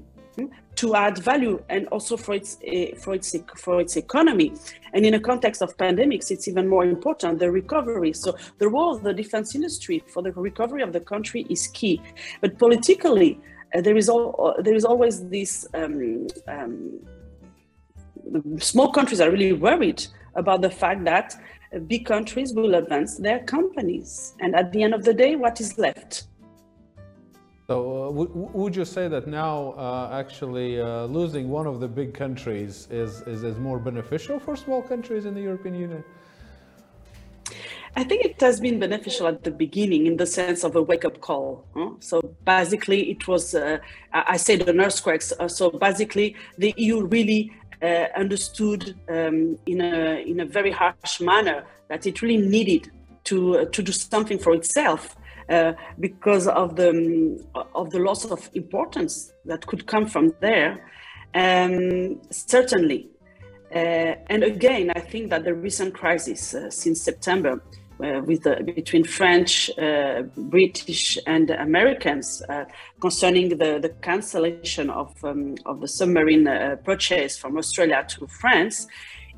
to 0.76 0.96
add 0.96 1.18
value 1.18 1.62
and 1.70 1.88
also 1.88 2.18
for 2.18 2.34
its 2.34 2.58
uh, 2.68 2.96
for 2.98 3.14
its 3.14 3.36
for 3.58 3.82
its 3.82 3.98
economy 3.98 4.54
and 4.94 5.06
in 5.06 5.14
a 5.14 5.20
context 5.20 5.62
of 5.62 5.76
pandemics 5.78 6.32
it's 6.32 6.48
even 6.48 6.68
more 6.68 6.86
important 6.86 7.40
the 7.40 7.52
recovery 7.52 8.14
so 8.14 8.36
the 8.58 8.68
role 8.68 8.96
of 8.96 9.04
the 9.04 9.14
defense 9.14 9.54
industry 9.54 10.04
for 10.08 10.24
the 10.24 10.32
recovery 10.32 10.82
of 10.82 10.94
the 10.94 11.00
country 11.00 11.46
is 11.50 11.68
key 11.68 12.02
but 12.40 12.58
politically 12.58 13.40
uh, 13.76 13.82
there 13.82 13.96
is 13.96 14.10
all, 14.10 14.54
uh, 14.58 14.62
there 14.62 14.76
is 14.76 14.86
always 14.86 15.28
this 15.30 15.66
um, 15.74 16.28
um, 16.48 17.00
small 18.60 18.92
countries 18.92 19.22
are 19.22 19.32
really 19.32 19.54
worried 19.54 20.06
about 20.36 20.62
the 20.62 20.70
fact 20.70 21.04
that 21.06 21.36
big 21.88 22.06
countries 22.06 22.54
will 22.54 22.76
advance 22.76 23.18
their 23.18 23.40
companies. 23.40 24.34
And 24.40 24.56
at 24.56 24.72
the 24.72 24.84
end 24.84 24.94
of 24.94 25.04
the 25.04 25.14
day, 25.14 25.36
what 25.36 25.62
is 25.62 25.78
left? 25.78 26.28
So, 27.72 27.78
uh, 28.08 28.12
would 28.60 28.76
you 28.76 28.84
say 28.84 29.08
that 29.08 29.28
now 29.28 29.72
uh, 29.78 30.10
actually 30.22 30.82
uh, 30.82 31.06
losing 31.06 31.48
one 31.48 31.68
of 31.68 31.80
the 31.80 31.88
big 31.88 32.14
countries 32.14 32.90
is, 32.92 33.22
is, 33.22 33.44
is 33.44 33.58
more 33.60 33.80
beneficial 33.80 34.42
for 34.42 34.58
small 34.58 34.82
countries 34.82 35.24
in 35.26 35.34
the 35.34 35.40
European 35.40 35.76
Union? 35.76 36.04
I 37.96 38.04
think 38.04 38.26
it 38.26 38.42
has 38.42 38.60
been 38.60 38.78
beneficial 38.78 39.26
at 39.28 39.46
the 39.46 39.52
beginning 39.52 40.06
in 40.06 40.18
the 40.18 40.26
sense 40.26 40.66
of 40.66 40.76
a 40.76 40.82
wake 40.82 41.06
up 41.06 41.22
call. 41.22 41.64
Huh? 41.74 41.92
So 42.02 42.20
basically, 42.44 43.10
it 43.10 43.26
was, 43.30 43.56
uh, 43.56 43.78
I 44.12 44.36
said 44.36 44.68
an 44.68 44.82
earthquake. 44.82 45.24
Uh, 45.40 45.48
so 45.48 45.70
basically, 45.70 46.36
the 46.58 46.74
EU 46.76 47.06
really 47.06 47.54
uh, 47.82 48.08
understood 48.18 49.00
um, 49.08 49.58
in, 49.66 49.80
a, 49.80 50.22
in 50.30 50.42
a 50.42 50.46
very 50.46 50.72
harsh 50.72 51.22
manner 51.22 51.64
that 51.88 52.06
it 52.06 52.22
really 52.22 52.46
needed 52.46 52.92
to, 53.24 53.66
to 53.66 53.82
do 53.82 53.94
something 53.94 54.40
for 54.40 54.54
itself. 54.54 55.16
Uh, 55.52 55.74
because 56.00 56.48
of 56.48 56.78
the 56.78 56.90
um, 56.90 57.66
of 57.76 57.90
the 57.90 58.00
loss 58.00 58.24
of 58.24 58.50
importance 58.54 59.34
that 59.44 59.68
could 59.68 59.86
come 59.86 60.08
from 60.08 60.34
there, 60.40 60.82
um, 61.36 62.22
certainly, 62.30 63.10
uh, 63.76 64.16
and 64.30 64.44
again, 64.44 64.92
I 64.96 65.02
think 65.02 65.30
that 65.30 65.44
the 65.44 65.54
recent 65.54 65.94
crisis 65.94 66.54
uh, 66.54 66.70
since 66.70 67.02
September 67.02 67.62
uh, 68.02 68.22
with 68.26 68.44
the, 68.44 68.64
between 68.76 69.04
French, 69.04 69.70
uh, 69.78 70.22
British, 70.38 71.18
and 71.28 71.50
Americans 71.50 72.42
uh, 72.48 72.64
concerning 73.02 73.50
the, 73.50 73.78
the 73.82 73.94
cancellation 74.02 74.90
of, 74.90 75.14
um, 75.26 75.56
of 75.66 75.82
the 75.82 75.88
submarine 75.88 76.46
purchase 76.86 77.38
from 77.38 77.58
Australia 77.58 78.06
to 78.08 78.26
France 78.28 78.88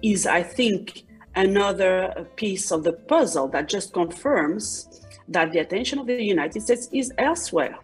is, 0.03 0.27
I 0.27 0.43
think, 0.43 1.05
another 1.35 2.27
piece 2.35 2.71
of 2.71 2.83
the 2.83 2.93
puzzle 2.93 3.47
that 3.47 3.67
just 3.67 3.93
confirms 3.93 5.02
that 5.27 5.51
the 5.51 5.59
attention 5.59 5.99
of 5.99 6.07
the 6.07 6.21
United 6.23 6.61
States 6.61 6.89
is 6.91 7.11
elsewhere 7.17 7.77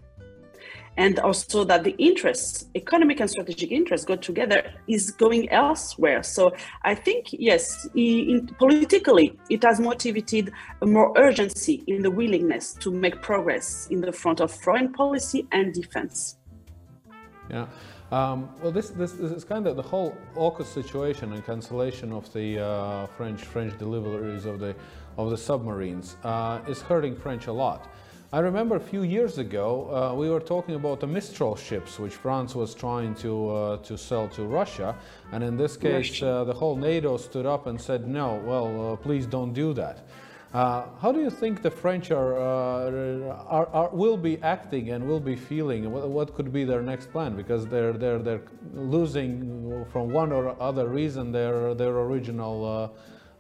and 1.00 1.18
also 1.20 1.64
that 1.64 1.86
the 1.86 1.96
interests, 1.98 2.66
economic 2.76 3.22
and 3.22 3.30
strategic 3.30 3.72
interests, 3.72 4.06
go 4.06 4.18
together 4.18 4.74
is 4.88 5.12
going 5.12 5.50
elsewhere. 5.50 6.22
So 6.24 6.54
I 6.84 6.94
think 6.94 7.28
yes, 7.32 7.88
in, 7.96 8.48
politically, 8.60 9.40
it 9.50 9.64
has 9.64 9.80
motivated 9.80 10.52
more 10.84 11.14
urgency 11.18 11.84
in 11.88 12.02
the 12.02 12.12
willingness 12.12 12.74
to 12.82 12.92
make 12.92 13.22
progress 13.22 13.88
in 13.90 14.02
the 14.02 14.12
front 14.12 14.42
of 14.42 14.52
foreign 14.52 14.92
policy 14.92 15.48
and 15.54 15.74
defense. 15.74 16.38
Yeah. 17.50 17.68
Um, 18.12 18.50
well, 18.62 18.72
this, 18.72 18.90
this, 18.90 19.14
this, 19.14 19.32
is 19.32 19.46
kind 19.46 19.68
of 19.68 19.78
the 19.78 19.84
whole 19.84 20.18
AUKUS 20.36 20.66
situation 20.66 21.32
and 21.32 21.46
cancellation 21.46 22.12
of 22.12 22.32
the 22.34 22.60
uh, 22.60 23.06
French 23.06 23.44
French 23.44 23.78
deliveries 23.78 24.46
of 24.46 24.60
the 24.60 24.76
of 25.20 25.30
the 25.30 25.38
submarines 25.38 26.16
uh, 26.24 26.62
is 26.68 26.82
hurting 26.82 27.16
French 27.16 27.48
a 27.48 27.52
lot. 27.52 27.90
I 28.32 28.40
remember 28.40 28.76
a 28.76 28.80
few 28.80 29.02
years 29.02 29.38
ago 29.38 29.70
uh, 29.90 30.16
we 30.16 30.30
were 30.30 30.40
talking 30.40 30.76
about 30.76 31.02
the 31.02 31.08
Mistral 31.08 31.56
ships 31.56 32.00
which 32.00 32.14
France 32.14 32.56
was 32.56 32.74
trying 32.74 33.16
to 33.16 33.50
uh, 33.50 33.78
to 33.78 33.98
sell 33.98 34.28
to 34.30 34.44
Russia, 34.44 34.96
and 35.34 35.44
in 35.44 35.58
this 35.58 35.76
case 35.76 36.22
uh, 36.22 36.46
the 36.46 36.54
whole 36.54 36.76
NATO 36.76 37.18
stood 37.18 37.46
up 37.46 37.68
and 37.68 37.82
said 37.82 38.08
no. 38.08 38.42
Well, 38.46 38.94
uh, 38.94 38.96
please 38.96 39.26
don't 39.26 39.52
do 39.52 39.74
that. 39.74 40.08
Uh, 40.54 40.86
how 41.02 41.12
do 41.12 41.20
you 41.20 41.30
think 41.30 41.62
the 41.62 41.70
French 41.70 42.10
are, 42.12 42.34
uh, 42.38 43.36
are, 43.58 43.68
are, 43.68 43.90
will 43.90 44.18
be 44.18 44.42
acting 44.42 44.90
and 44.92 45.08
will 45.08 45.20
be 45.20 45.36
feeling? 45.36 45.92
What, 45.92 46.10
what, 46.10 46.34
could 46.34 46.52
be 46.52 46.64
their 46.64 46.82
next 46.82 47.12
plan? 47.12 47.36
Because 47.36 47.68
they're 47.68 47.94
they're 47.94 48.20
they're 48.20 48.46
losing 48.74 49.86
from 49.92 50.12
one 50.12 50.32
or 50.32 50.56
other 50.62 50.88
reason 50.88 51.32
their 51.32 51.74
their 51.74 51.96
original 52.08 52.94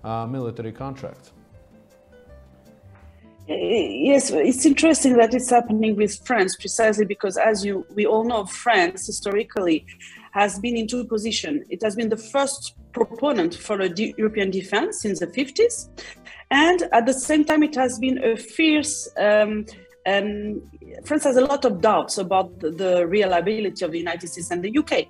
military 0.03 0.71
contracts. 0.71 1.31
Yes, 3.51 4.29
it's 4.29 4.63
interesting 4.63 5.18
that 5.18 5.34
it's 5.34 5.50
happening 5.50 5.96
with 5.96 6.24
France 6.24 6.56
precisely 6.56 7.03
because, 7.03 7.36
as 7.36 7.65
you 7.65 7.84
we 7.96 8.06
all 8.06 8.24
know, 8.24 8.46
France 8.46 9.08
historically 9.08 9.88
has 10.34 10.60
been 10.60 10.77
in 10.77 10.86
two 10.86 11.03
positions. 11.06 11.65
It 11.68 11.82
has 11.82 11.96
been 11.96 12.10
the 12.10 12.18
first 12.18 12.75
proponent 12.94 13.56
for 13.56 13.82
a 13.82 13.89
de- 13.89 14.13
European 14.20 14.51
defense 14.51 15.01
since 15.01 15.20
the 15.20 15.27
50s, 15.27 15.89
and 16.51 16.84
at 16.91 17.08
the 17.08 17.13
same 17.13 17.44
time, 17.44 17.63
it 17.63 17.74
has 17.74 17.98
been 17.98 18.24
a 18.24 18.38
fierce. 18.38 19.10
Um, 19.18 19.65
um, 20.06 20.62
France 21.03 21.24
has 21.24 21.36
a 21.36 21.41
lot 21.41 21.65
of 21.65 21.82
doubts 21.82 22.20
about 22.20 22.60
the, 22.60 22.70
the 22.70 23.08
reliability 23.08 23.84
of 23.84 23.91
the 23.91 23.98
United 23.98 24.27
States 24.27 24.51
and 24.51 24.63
the 24.63 24.77
UK. 24.77 25.08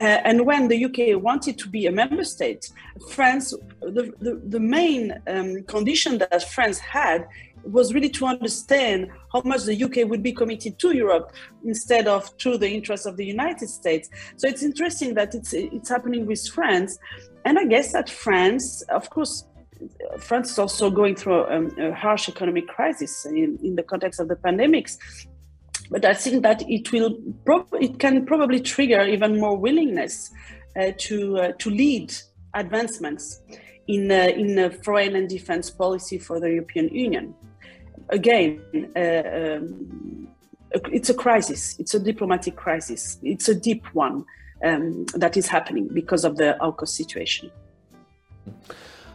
Uh, 0.00 0.20
and 0.24 0.46
when 0.46 0.68
the 0.68 0.84
UK 0.86 1.22
wanted 1.22 1.58
to 1.58 1.68
be 1.68 1.86
a 1.86 1.92
member 1.92 2.24
state, 2.24 2.70
France, 3.10 3.52
the, 3.80 4.12
the, 4.20 4.40
the 4.46 4.58
main 4.58 5.20
um, 5.26 5.62
condition 5.64 6.18
that 6.18 6.42
France 6.50 6.78
had 6.78 7.26
was 7.64 7.94
really 7.94 8.08
to 8.10 8.26
understand 8.26 9.10
how 9.32 9.42
much 9.44 9.64
the 9.64 9.82
UK 9.84 10.08
would 10.08 10.22
be 10.22 10.32
committed 10.32 10.78
to 10.78 10.94
Europe 10.94 11.32
instead 11.64 12.06
of 12.06 12.36
to 12.38 12.58
the 12.58 12.68
interests 12.68 13.06
of 13.06 13.16
the 13.16 13.24
United 13.24 13.68
States. 13.68 14.08
So 14.36 14.48
it's 14.48 14.62
interesting 14.62 15.14
that 15.14 15.34
it's 15.34 15.52
it's 15.52 15.88
happening 15.88 16.26
with 16.26 16.46
France, 16.48 16.98
and 17.44 17.58
I 17.58 17.64
guess 17.64 17.92
that 17.92 18.10
France, 18.10 18.82
of 18.82 19.10
course. 19.10 19.44
France 20.20 20.52
is 20.52 20.60
also 20.60 20.90
going 20.90 21.16
through 21.16 21.44
um, 21.48 21.76
a 21.76 21.92
harsh 21.92 22.28
economic 22.28 22.68
crisis 22.68 23.26
in, 23.26 23.58
in 23.64 23.74
the 23.74 23.82
context 23.82 24.20
of 24.20 24.28
the 24.28 24.36
pandemics, 24.36 24.96
but 25.90 26.04
I 26.04 26.14
think 26.14 26.44
that 26.44 26.62
it 26.68 26.92
will 26.92 27.18
it 27.80 27.98
can 27.98 28.24
probably 28.24 28.60
trigger 28.60 29.02
even 29.02 29.40
more 29.40 29.56
willingness 29.56 30.30
uh, 30.78 30.92
to 30.98 31.38
uh, 31.38 31.52
to 31.58 31.70
lead 31.70 32.14
advancements 32.54 33.42
in 33.88 34.10
uh, 34.10 34.30
in 34.36 34.70
foreign 34.84 35.16
and 35.16 35.28
defense 35.28 35.68
policy 35.70 36.18
for 36.18 36.38
the 36.38 36.48
European 36.48 36.88
Union 36.88 37.34
again, 38.08 38.60
uh, 38.96 39.00
um, 39.00 40.28
it's 40.90 41.10
a 41.10 41.14
crisis. 41.14 41.76
It's 41.78 41.94
a 41.94 42.00
diplomatic 42.00 42.56
crisis. 42.56 43.18
It's 43.22 43.48
a 43.48 43.54
deep 43.54 43.84
one 43.94 44.24
um, 44.64 45.06
that 45.14 45.36
is 45.36 45.48
happening 45.48 45.88
because 45.92 46.24
of 46.24 46.36
the 46.36 46.56
AUKUS 46.60 46.88
situation. 46.88 47.50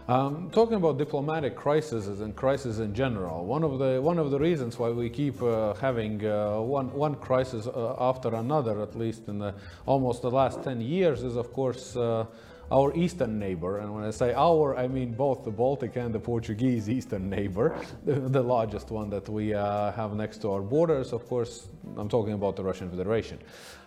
Um, 0.08 0.50
talking 0.52 0.76
about 0.76 0.98
diplomatic 0.98 1.58
crises 1.58 2.22
and 2.22 2.34
crises 2.34 2.80
in 2.80 2.94
general, 2.94 3.46
one 3.46 3.62
of 3.62 3.78
the 3.78 4.02
one 4.02 4.18
of 4.18 4.32
the 4.32 4.40
reasons 4.40 4.80
why 4.80 4.90
we 4.90 5.10
keep 5.10 5.42
uh, 5.44 5.74
having 5.74 6.26
uh, 6.26 6.62
one 6.62 6.94
one 6.94 7.16
crisis 7.16 7.68
uh, 7.68 7.94
after 8.00 8.34
another, 8.34 8.82
at 8.82 8.96
least 8.96 9.28
in 9.28 9.38
the 9.40 9.54
almost 9.86 10.22
the 10.22 10.32
last 10.32 10.64
ten 10.64 10.80
years, 10.80 11.24
is 11.24 11.36
of 11.36 11.52
course 11.52 11.98
uh, 11.98 12.26
our 12.72 12.94
eastern 12.96 13.40
neighbor, 13.40 13.80
and 13.80 13.94
when 13.94 14.04
I 14.04 14.12
say 14.12 14.34
our, 14.34 14.76
I 14.76 14.88
mean 14.88 15.14
both 15.14 15.44
the 15.46 15.52
Baltic 15.52 15.96
and 15.96 16.14
the 16.14 16.20
Portuguese 16.20 16.90
eastern 16.90 17.30
neighbor, 17.30 17.80
the, 18.06 18.14
the 18.14 18.44
largest 18.44 18.92
one 18.92 19.10
that 19.10 19.30
we 19.30 19.54
uh, 19.54 19.92
have 19.94 20.14
next 20.16 20.42
to 20.42 20.52
our 20.52 20.62
borders. 20.62 21.14
Of 21.14 21.28
course, 21.28 21.70
I'm 21.96 22.10
talking 22.10 22.34
about 22.34 22.56
the 22.56 22.64
Russian 22.64 22.90
Federation. 22.90 23.40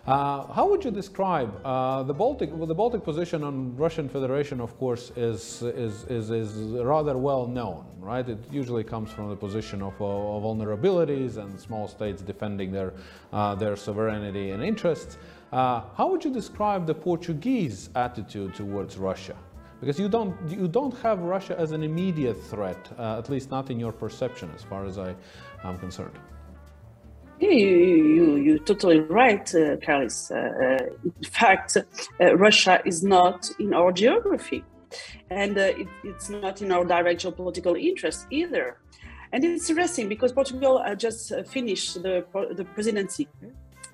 Uh, 0.07 0.51
how 0.51 0.67
would 0.67 0.83
you 0.83 0.89
describe 0.89 1.63
uh, 1.63 2.01
the 2.01 2.13
Baltic? 2.13 2.49
Well, 2.51 2.65
the 2.65 2.73
Baltic 2.73 3.03
position 3.03 3.43
on 3.43 3.75
Russian 3.77 4.09
Federation, 4.09 4.59
of 4.59 4.75
course, 4.79 5.11
is, 5.15 5.61
is, 5.61 6.05
is, 6.05 6.31
is 6.31 6.53
rather 6.83 7.19
well 7.19 7.45
known, 7.45 7.85
right? 7.99 8.27
It 8.27 8.39
usually 8.51 8.83
comes 8.83 9.11
from 9.11 9.29
the 9.29 9.35
position 9.35 9.83
of, 9.83 9.93
uh, 10.01 10.05
of 10.05 10.41
vulnerabilities 10.41 11.37
and 11.37 11.59
small 11.59 11.87
states 11.87 12.23
defending 12.23 12.71
their, 12.71 12.93
uh, 13.31 13.53
their 13.53 13.75
sovereignty 13.75 14.49
and 14.49 14.63
interests. 14.63 15.19
Uh, 15.51 15.81
how 15.97 16.09
would 16.09 16.23
you 16.23 16.31
describe 16.31 16.87
the 16.87 16.93
Portuguese 16.93 17.89
attitude 17.95 18.55
towards 18.55 18.97
Russia? 18.97 19.35
Because 19.81 19.99
you 19.99 20.07
don't, 20.07 20.33
you 20.49 20.67
don't 20.67 20.97
have 20.99 21.19
Russia 21.19 21.59
as 21.59 21.71
an 21.71 21.83
immediate 21.83 22.41
threat, 22.43 22.89
uh, 22.97 23.17
at 23.17 23.29
least 23.29 23.51
not 23.51 23.69
in 23.69 23.77
your 23.79 23.91
perception, 23.91 24.49
as 24.55 24.63
far 24.63 24.85
as 24.85 24.97
I 24.97 25.13
am 25.63 25.77
concerned. 25.77 26.17
You, 27.41 27.49
you, 27.49 28.35
you're 28.35 28.59
totally 28.59 28.99
right, 28.99 29.53
uh, 29.55 29.75
Carlos. 29.77 30.31
Uh, 30.31 30.35
uh, 30.35 30.77
in 31.03 31.23
fact, 31.23 31.75
uh, 31.75 32.37
Russia 32.37 32.79
is 32.85 33.03
not 33.03 33.49
in 33.59 33.73
our 33.73 33.91
geography, 33.91 34.63
and 35.31 35.57
uh, 35.57 35.73
it, 35.81 35.87
it's 36.03 36.29
not 36.29 36.61
in 36.61 36.71
our 36.71 36.85
direct 36.85 37.23
geopolitical 37.23 37.77
interest 37.81 38.27
either. 38.29 38.77
And 39.33 39.43
it's 39.43 39.69
interesting 39.69 40.07
because 40.07 40.31
Portugal 40.31 40.83
just 40.97 41.33
finished 41.47 42.03
the, 42.03 42.23
the 42.55 42.65
presidency 42.65 43.27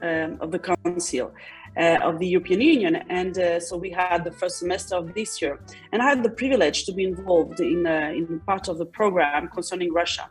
um, 0.01 0.37
of 0.41 0.51
the 0.51 0.59
Council 0.59 1.33
uh, 1.77 1.99
of 2.03 2.19
the 2.19 2.27
European 2.27 2.61
Union. 2.61 2.95
And 3.09 3.37
uh, 3.37 3.59
so 3.59 3.77
we 3.77 3.91
had 3.91 4.23
the 4.23 4.31
first 4.31 4.59
semester 4.59 4.95
of 4.95 5.13
this 5.13 5.41
year. 5.41 5.59
And 5.91 6.01
I 6.01 6.09
had 6.09 6.23
the 6.23 6.29
privilege 6.29 6.85
to 6.85 6.91
be 6.91 7.03
involved 7.03 7.59
in, 7.59 7.85
uh, 7.85 8.11
in 8.15 8.39
part 8.45 8.67
of 8.67 8.77
the 8.77 8.85
program 8.85 9.49
concerning 9.49 9.93
Russia. 9.93 10.29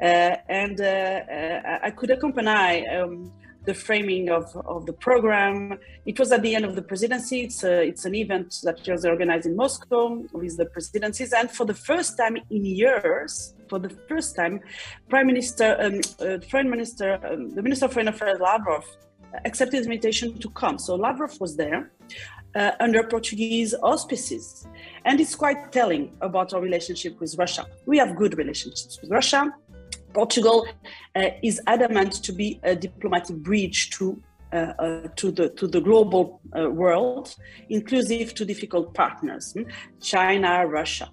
Uh, 0.00 0.36
and 0.48 0.80
uh, 0.80 0.84
uh, 0.84 1.78
I 1.82 1.90
could 1.90 2.10
accompany 2.10 2.88
um, 2.88 3.32
the 3.66 3.74
framing 3.74 4.30
of, 4.30 4.56
of 4.64 4.86
the 4.86 4.92
program. 4.92 5.78
It 6.06 6.18
was 6.18 6.32
at 6.32 6.42
the 6.42 6.54
end 6.54 6.64
of 6.64 6.74
the 6.76 6.82
presidency. 6.82 7.42
It's, 7.42 7.62
a, 7.62 7.82
it's 7.82 8.04
an 8.04 8.14
event 8.14 8.60
that 8.62 8.86
was 8.88 9.04
organized 9.04 9.46
in 9.46 9.56
Moscow 9.56 10.24
with 10.32 10.56
the 10.56 10.66
presidencies. 10.66 11.32
And 11.32 11.50
for 11.50 11.66
the 11.66 11.74
first 11.74 12.16
time 12.16 12.38
in 12.48 12.64
years, 12.64 13.54
for 13.70 13.78
the 13.78 13.92
first 14.08 14.36
time, 14.36 14.60
Prime 15.08 15.26
Minister, 15.32 15.68
um, 15.84 16.00
uh, 16.20 16.38
Foreign 16.50 16.68
Minister, 16.68 17.08
um, 17.24 17.54
the 17.56 17.62
Minister 17.62 17.86
of 17.86 17.92
Foreign 17.94 18.08
Affairs 18.08 18.38
Lavrov 18.40 18.84
accepted 19.44 19.78
the 19.84 19.88
invitation 19.88 20.38
to 20.44 20.48
come. 20.50 20.76
So 20.78 20.96
Lavrov 20.96 21.40
was 21.40 21.56
there. 21.56 21.80
uh, 22.54 22.72
under 22.80 23.02
Portuguese 23.04 23.74
auspices. 23.82 24.66
And 25.04 25.20
it's 25.20 25.34
quite 25.34 25.72
telling 25.72 26.12
about 26.20 26.52
our 26.52 26.60
relationship 26.60 27.20
with 27.20 27.36
Russia. 27.38 27.66
We 27.86 27.98
have 27.98 28.16
good 28.16 28.36
relationships 28.36 28.98
with 29.00 29.10
Russia. 29.10 29.52
Portugal 30.12 30.66
uh, 31.14 31.28
is 31.42 31.60
adamant 31.66 32.12
to 32.24 32.32
be 32.32 32.60
a 32.64 32.74
diplomatic 32.74 33.36
bridge 33.36 33.90
to 33.90 34.20
uh, 34.52 34.72
uh, 34.80 35.08
to 35.14 35.30
the 35.30 35.50
to 35.50 35.68
the 35.68 35.80
global 35.80 36.40
uh, 36.58 36.68
world, 36.68 37.36
inclusive 37.68 38.34
to 38.34 38.44
difficult 38.44 38.92
partners, 38.94 39.52
hmm? 39.52 39.62
China, 40.00 40.66
Russia, 40.66 41.08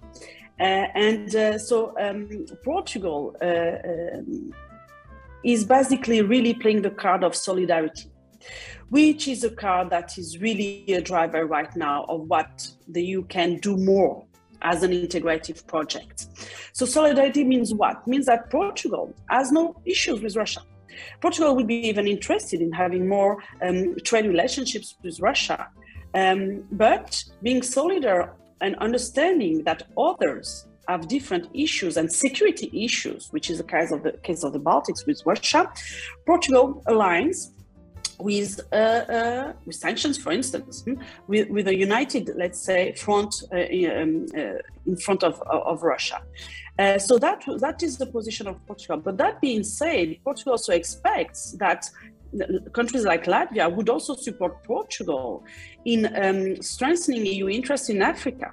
and 0.58 1.34
uh, 1.34 1.58
so 1.58 1.94
um, 2.00 2.46
Portugal 2.64 3.36
um, 3.40 4.52
is 5.44 5.64
basically 5.64 6.20
really 6.22 6.54
playing 6.54 6.82
the 6.82 6.90
card 6.90 7.22
of 7.22 7.34
solidarity 7.34 8.10
which 8.90 9.28
is 9.28 9.44
a 9.44 9.50
card 9.50 9.90
that 9.90 10.16
is 10.16 10.38
really 10.38 10.84
a 10.88 11.00
driver 11.00 11.46
right 11.46 11.74
now 11.76 12.04
of 12.08 12.22
what 12.28 12.68
the 12.88 13.02
EU 13.04 13.22
can 13.24 13.56
do 13.56 13.76
more 13.76 14.24
as 14.62 14.82
an 14.82 14.90
integrative 14.90 15.66
project. 15.66 16.26
So 16.72 16.86
solidarity 16.86 17.44
means 17.44 17.72
what? 17.74 18.06
Means 18.06 18.26
that 18.26 18.50
Portugal 18.50 19.14
has 19.30 19.52
no 19.52 19.80
issues 19.84 20.20
with 20.20 20.36
Russia. 20.36 20.60
Portugal 21.20 21.54
would 21.54 21.66
be 21.66 21.86
even 21.86 22.08
interested 22.08 22.60
in 22.60 22.72
having 22.72 23.08
more 23.08 23.42
um, 23.62 23.94
trade 24.04 24.26
relationships 24.26 24.96
with 25.02 25.20
Russia. 25.20 25.68
Um, 26.14 26.64
but 26.72 27.22
being 27.42 27.60
solidar 27.60 28.32
and 28.60 28.74
understanding 28.76 29.64
that 29.64 29.82
others 29.96 30.66
have 30.88 31.06
different 31.06 31.48
issues 31.52 31.96
and 31.96 32.10
security 32.10 32.70
issues, 32.72 33.28
which 33.30 33.50
is 33.50 33.58
the 33.58 33.64
case 33.64 33.92
of 33.92 34.02
the 34.02 34.12
case 34.28 34.42
of 34.42 34.52
the 34.52 34.60
Baltics 34.60 35.06
with 35.06 35.20
Russia, 35.26 35.70
Portugal 36.26 36.82
aligns 36.86 37.50
with, 38.18 38.60
uh, 38.72 38.76
uh, 38.76 39.52
with 39.64 39.76
sanctions, 39.76 40.18
for 40.18 40.32
instance, 40.32 40.82
hmm, 40.82 40.94
with, 41.26 41.48
with 41.50 41.68
a 41.68 41.74
united, 41.74 42.30
let's 42.36 42.60
say, 42.60 42.92
front 42.94 43.44
uh, 43.52 43.56
um, 43.56 44.26
uh, 44.36 44.54
in 44.86 44.96
front 44.96 45.22
of, 45.22 45.40
of 45.42 45.82
Russia. 45.82 46.20
Uh, 46.78 46.96
so 46.96 47.18
that 47.18 47.44
that 47.58 47.82
is 47.82 47.98
the 47.98 48.06
position 48.06 48.46
of 48.46 48.64
Portugal. 48.66 48.98
But 48.98 49.16
that 49.18 49.40
being 49.40 49.64
said, 49.64 50.16
Portugal 50.22 50.52
also 50.52 50.72
expects 50.72 51.52
that 51.58 51.90
countries 52.72 53.04
like 53.04 53.24
Latvia 53.24 53.74
would 53.74 53.88
also 53.88 54.14
support 54.14 54.62
Portugal 54.64 55.44
in 55.84 56.06
um, 56.16 56.60
strengthening 56.62 57.26
EU 57.26 57.48
interest 57.48 57.90
in 57.90 58.02
Africa. 58.02 58.52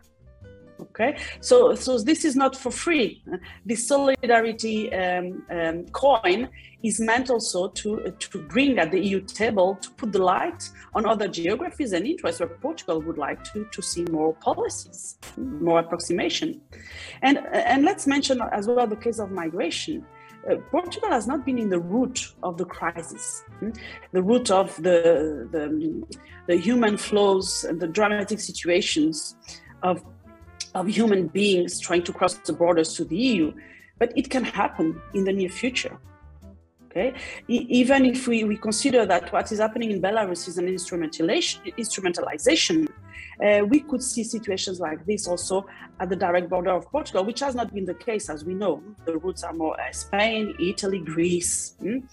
Okay, 0.80 1.18
so 1.40 1.74
so 1.74 1.98
this 2.00 2.26
is 2.26 2.36
not 2.36 2.56
for 2.56 2.70
free. 2.70 3.24
This 3.66 3.88
solidarity 3.88 4.94
um, 4.94 5.46
um, 5.50 5.86
coin 5.88 6.50
is 6.84 7.00
meant 7.00 7.30
also 7.30 7.70
to 7.70 8.14
to 8.20 8.38
bring 8.44 8.78
at 8.78 8.92
the 8.92 9.00
EU 9.00 9.22
table 9.22 9.76
to 9.76 9.90
put 9.92 10.12
the 10.12 10.20
light 10.24 10.70
on 10.94 11.06
other 11.06 11.30
geographies 11.30 11.94
and 11.94 12.06
interests 12.06 12.42
where 12.42 12.50
Portugal 12.50 13.02
would 13.02 13.18
like 13.18 13.42
to 13.54 13.66
to 13.72 13.82
see 13.82 14.04
more 14.12 14.34
policies, 14.34 15.18
more 15.38 15.80
approximation, 15.80 16.62
and 17.22 17.38
and 17.54 17.86
let's 17.86 18.06
mention 18.06 18.42
as 18.52 18.68
well 18.68 18.86
the 18.86 18.98
case 18.98 19.20
of 19.20 19.32
migration. 19.32 20.06
Uh, 20.50 20.56
Portugal 20.70 21.10
has 21.10 21.26
not 21.26 21.46
been 21.46 21.58
in 21.58 21.70
the 21.70 21.80
root 21.80 22.34
of 22.44 22.58
the 22.58 22.66
crisis, 22.66 23.44
hmm? 23.60 23.72
the 24.12 24.22
root 24.22 24.52
of 24.52 24.76
the, 24.78 25.48
the, 25.52 26.04
the 26.48 26.56
human 26.56 26.98
flows 26.98 27.64
and 27.64 27.80
the 27.80 27.88
dramatic 27.88 28.40
situations 28.40 29.36
of 29.82 30.04
of 30.76 30.88
human 30.88 31.28
beings 31.28 31.80
trying 31.80 32.04
to 32.04 32.14
cross 32.14 32.34
the 32.36 32.54
borders 32.54 32.94
to 32.94 33.06
the 33.06 33.16
EU, 33.16 33.54
but 33.98 34.12
it 34.16 34.30
can 34.30 34.44
happen 34.44 35.02
in 35.14 35.24
the 35.24 35.32
near 35.32 35.50
future. 35.50 35.98
Okay, 36.88 37.14
even 37.48 38.06
if 38.06 38.26
we, 38.26 38.46
we 38.46 38.56
consider 38.56 39.06
that 39.06 39.32
what 39.34 39.52
is 39.52 39.60
happening 39.60 39.92
in 39.92 40.02
Belarus 40.02 40.48
is 40.48 40.58
an 40.58 40.68
instrumentalization, 40.68 41.76
instrumentalization 41.76 42.88
uh, 43.44 43.66
we 43.66 43.80
could 43.82 44.04
see 44.04 44.24
situations 44.24 44.80
like 44.80 45.06
this 45.06 45.28
also 45.28 45.66
at 46.00 46.10
the 46.10 46.16
direct 46.16 46.50
border 46.50 46.72
of 46.72 46.90
Portugal, 46.92 47.26
which 47.26 47.40
has 47.40 47.56
not 47.56 47.74
been 47.74 47.86
the 47.86 47.94
case, 47.94 48.30
as 48.30 48.46
we 48.46 48.54
know. 48.54 48.82
The 49.06 49.18
routes 49.18 49.44
are 49.44 49.54
more 49.54 49.80
uh, 49.80 49.92
Spain, 49.92 50.56
Italy, 50.60 51.00
Greece. 51.00 51.76
Mm? 51.82 52.04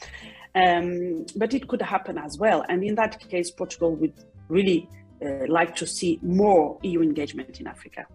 Um, 0.55 1.27
but 1.37 1.55
it 1.55 1.69
could 1.69 1.83
happen 1.83 2.19
as 2.19 2.39
well. 2.39 2.65
And 2.69 2.85
in 2.85 2.95
that 2.97 3.19
case, 3.29 3.51
Portugal 3.51 3.95
would 3.97 4.15
really 4.49 4.89
uh, 5.25 5.47
like 5.49 5.75
to 5.77 5.87
see 5.87 6.19
more 6.23 6.79
EU 6.83 7.01
engagement 7.01 7.61
in 7.61 7.67
Africa. 7.67 8.07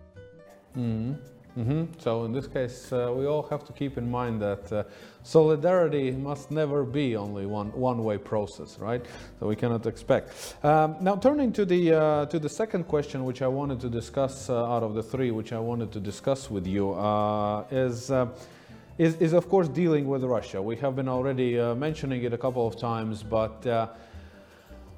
Mm-hmm. 0.75 1.13
Mm-hmm. 1.57 1.85
So 1.97 2.25
in 2.25 2.33
this 2.33 2.45
case, 2.45 2.93
uh, 2.93 3.11
we 3.17 3.25
all 3.25 3.41
have 3.49 3.63
to 3.65 3.73
keep 3.73 3.97
in 3.97 4.09
mind 4.09 4.39
that 4.43 4.71
uh, 4.71 4.83
solidarity 5.23 6.11
must 6.11 6.51
never 6.51 6.83
be 6.83 7.15
only 7.15 7.47
one 7.47 7.71
one-way 7.71 8.19
process, 8.19 8.77
right? 8.77 9.03
So 9.39 9.47
we 9.47 9.55
cannot 9.55 9.87
expect. 9.87 10.55
Um, 10.63 10.97
now, 11.01 11.15
turning 11.15 11.51
to 11.53 11.65
the 11.65 11.93
uh, 11.93 12.25
to 12.27 12.37
the 12.37 12.49
second 12.49 12.83
question, 12.83 13.25
which 13.25 13.41
I 13.41 13.47
wanted 13.47 13.79
to 13.79 13.89
discuss 13.89 14.51
uh, 14.51 14.73
out 14.73 14.83
of 14.83 14.93
the 14.93 15.01
three, 15.01 15.31
which 15.31 15.51
I 15.51 15.59
wanted 15.59 15.91
to 15.93 15.99
discuss 15.99 16.51
with 16.51 16.67
you, 16.67 16.93
uh, 16.93 17.65
is. 17.71 18.11
Uh, 18.11 18.27
is, 18.99 19.13
is 19.17 19.33
of 19.33 19.47
course 19.47 19.67
dealing 19.67 20.07
with 20.07 20.23
Russia. 20.23 20.59
We 20.59 20.75
have 20.77 20.95
been 20.95 21.07
already 21.07 21.55
mentioning 21.75 22.23
it 22.23 22.33
a 22.33 22.37
couple 22.37 22.65
of 22.65 22.79
times, 22.79 23.21
but 23.21 23.63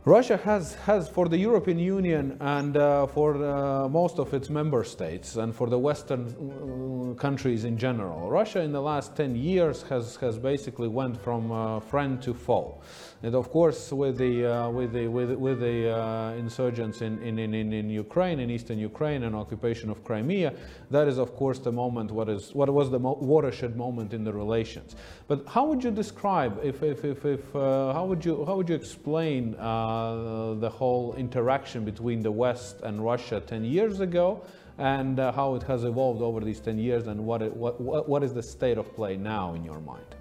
Russia 0.05 0.37
has, 0.37 0.75
has, 0.75 1.09
for 1.09 1.27
the 1.27 1.37
European 1.37 1.77
Union 1.77 2.37
and 2.39 2.77
uh, 2.77 3.05
for 3.05 3.35
uh, 3.35 3.89
most 3.89 4.17
of 4.17 4.33
its 4.33 4.49
member 4.49 4.85
states 4.85 5.35
and 5.35 5.53
for 5.53 5.67
the 5.67 5.77
Western 5.77 6.23
uh, 6.29 7.19
countries 7.19 7.65
in 7.65 7.77
general, 7.77 8.29
Russia 8.29 8.61
in 8.61 8.71
the 8.71 8.81
last 8.81 9.17
10 9.17 9.35
years 9.35 9.83
has, 9.83 10.15
has 10.15 10.37
basically 10.37 10.87
went 10.87 11.21
from 11.21 11.51
uh, 11.51 11.81
friend 11.81 12.21
to 12.21 12.33
foe. 12.33 12.81
And 13.21 13.35
of 13.35 13.51
course, 13.51 13.91
with 13.91 14.17
the, 14.17 14.45
uh, 14.45 14.69
with 14.69 14.93
the, 14.93 15.07
with, 15.07 15.31
with 15.31 15.59
the 15.59 15.93
uh, 15.93 16.31
insurgents 16.35 17.01
in, 17.01 17.21
in, 17.21 17.37
in, 17.37 17.73
in 17.73 17.89
Ukraine, 17.89 18.39
in 18.39 18.49
eastern 18.49 18.79
Ukraine, 18.79 19.23
and 19.23 19.35
occupation 19.35 19.89
of 19.89 20.05
Crimea, 20.05 20.53
that 20.89 21.07
is 21.09 21.17
of 21.17 21.35
course 21.35 21.59
the 21.59 21.71
moment, 21.71 22.11
what, 22.11 22.29
is, 22.29 22.55
what 22.55 22.69
was 22.73 22.89
the 22.89 22.99
mo 22.99 23.17
watershed 23.19 23.75
moment 23.75 24.13
in 24.13 24.23
the 24.23 24.31
relations. 24.31 24.95
But 25.27 25.45
how 25.47 25.65
would 25.65 25.83
you 25.83 25.91
describe, 25.91 26.61
if, 26.63 26.81
if, 26.81 27.03
if, 27.03 27.25
if 27.25 27.51
how, 27.53 28.05
would 28.07 28.23
you, 28.23 28.45
how 28.45 28.55
would 28.55 28.69
you 28.69 28.75
explain 28.75 29.55
uh, 29.55 30.53
the 30.53 30.69
whole 30.69 31.13
interaction 31.15 31.83
between 31.83 32.21
the 32.21 32.31
West 32.31 32.79
and 32.83 33.03
Russia 33.03 33.41
10 33.41 33.65
years 33.65 33.99
ago 33.99 34.41
and 34.77 35.19
uh, 35.19 35.33
how 35.33 35.55
it 35.55 35.63
has 35.63 35.83
evolved 35.83 36.21
over 36.21 36.39
these 36.39 36.61
10 36.61 36.79
years 36.79 37.07
and 37.07 37.19
what, 37.25 37.41
it, 37.41 37.53
what, 37.53 38.07
what 38.07 38.23
is 38.23 38.33
the 38.33 38.43
state 38.43 38.77
of 38.77 38.95
play 38.95 39.17
now 39.17 39.55
in 39.55 39.65
your 39.65 39.81
mind? 39.81 40.15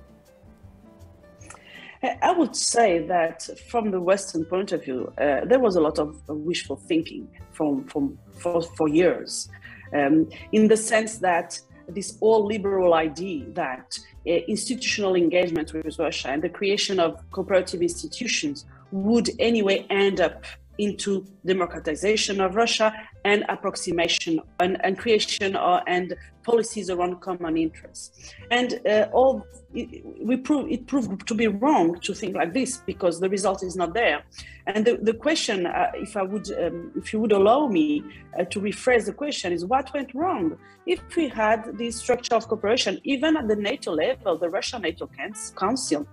I 2.03 2.33
would 2.33 2.55
say 2.55 3.01
that 3.07 3.49
from 3.69 3.91
the 3.91 4.01
Western 4.01 4.45
point 4.45 4.73
of 4.73 4.85
view, 4.85 5.13
uh, 5.19 5.45
there 5.45 5.59
was 5.59 5.77
a 5.77 5.81
lot 5.81 5.99
of 5.99 6.17
wishful 6.29 6.77
thinking 6.77 7.29
from, 7.53 7.85
from 7.87 8.19
for, 8.39 8.63
for 8.63 8.89
years, 8.89 9.49
um, 9.93 10.29
in 10.53 10.69
the 10.69 10.77
sense 10.77 11.19
that 11.19 11.61
this 11.89 12.19
all 12.21 12.45
liberal 12.45 12.95
idea 12.95 13.47
that 13.55 13.99
uh, 14.27 14.31
institutional 14.31 15.17
engagement 15.17 15.73
with 15.73 15.99
Russia 15.99 16.29
and 16.29 16.43
the 16.43 16.49
creation 16.49 17.01
of 17.01 17.19
cooperative 17.31 17.83
institutions 17.83 18.67
would 18.93 19.31
anyway 19.39 19.87
end 19.91 20.21
up 20.21 20.45
into 20.79 21.27
democratization 21.45 22.41
of 22.41 22.55
Russia 22.55 22.93
and 23.25 23.45
approximation 23.49 24.41
and, 24.61 24.83
and 24.85 24.97
creation 24.99 25.57
or, 25.57 25.83
and 25.87 26.14
policies 26.43 26.88
around 26.88 27.21
common 27.21 27.57
interests. 27.57 28.33
And 28.51 28.81
uh, 28.87 29.09
all 29.12 29.45
we 29.73 30.37
prove 30.37 30.71
it 30.71 30.87
proved 30.87 31.27
to 31.27 31.35
be 31.35 31.47
wrong 31.47 32.01
to 32.01 32.14
think 32.14 32.35
like 32.35 32.55
this 32.55 32.79
because 32.87 33.21
the 33.21 33.29
result 33.29 33.62
is 33.62 33.77
not 33.77 33.93
there. 33.93 34.23
And 34.67 34.87
the, 34.87 34.97
the 34.97 35.12
question, 35.12 35.67
uh, 35.67 35.91
if 35.95 36.17
I 36.17 36.23
would, 36.23 36.51
um, 36.59 36.93
if 36.97 37.12
you 37.12 37.21
would 37.21 37.33
allow 37.33 37.67
me 37.67 38.03
uh, 38.38 38.45
to 38.45 38.61
rephrase 38.61 39.05
the 39.07 39.12
question, 39.12 39.53
is 39.53 39.64
what 39.67 39.93
went 39.93 40.14
wrong? 40.14 40.57
If 40.87 41.01
we 41.17 41.29
had 41.29 41.77
this 41.77 41.97
structure 41.97 42.35
of 42.35 42.49
cooperation, 42.49 42.99
even 43.05 43.37
at 43.37 43.47
the 43.47 43.57
NATO 43.57 43.93
level, 43.93 44.38
the 44.38 44.49
Russian 44.49 44.83
NATO 44.83 45.11
Council 45.55 46.07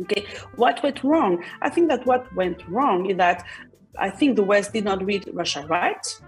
Okay, 0.00 0.26
what 0.56 0.82
went 0.82 1.04
wrong? 1.04 1.44
I 1.60 1.68
think 1.68 1.88
that 1.88 2.04
what 2.06 2.32
went 2.34 2.66
wrong 2.68 3.10
is 3.10 3.16
that 3.18 3.44
I 3.98 4.10
think 4.10 4.36
the 4.36 4.42
West 4.42 4.72
did 4.72 4.84
not 4.84 5.04
read 5.04 5.28
Russia 5.32 5.66
right, 5.68 6.20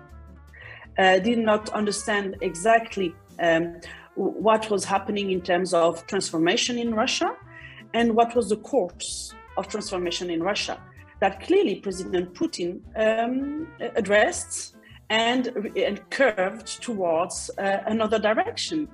uh, 0.98 1.18
did 1.18 1.38
not 1.38 1.70
understand 1.70 2.36
exactly 2.40 3.14
um, 3.40 3.80
what 4.14 4.70
was 4.70 4.84
happening 4.84 5.30
in 5.30 5.40
terms 5.40 5.74
of 5.74 6.06
transformation 6.06 6.78
in 6.78 6.94
Russia 6.94 7.34
and 7.94 8.14
what 8.14 8.34
was 8.34 8.48
the 8.48 8.56
course 8.56 9.34
of 9.56 9.68
transformation 9.68 10.30
in 10.30 10.42
Russia 10.42 10.80
that 11.20 11.40
clearly 11.40 11.76
President 11.76 12.34
Putin 12.34 12.80
um, 12.96 13.68
addressed 13.96 14.76
and, 15.10 15.48
and 15.76 16.08
curved 16.10 16.82
towards 16.82 17.50
uh, 17.58 17.78
another 17.86 18.18
direction. 18.18 18.88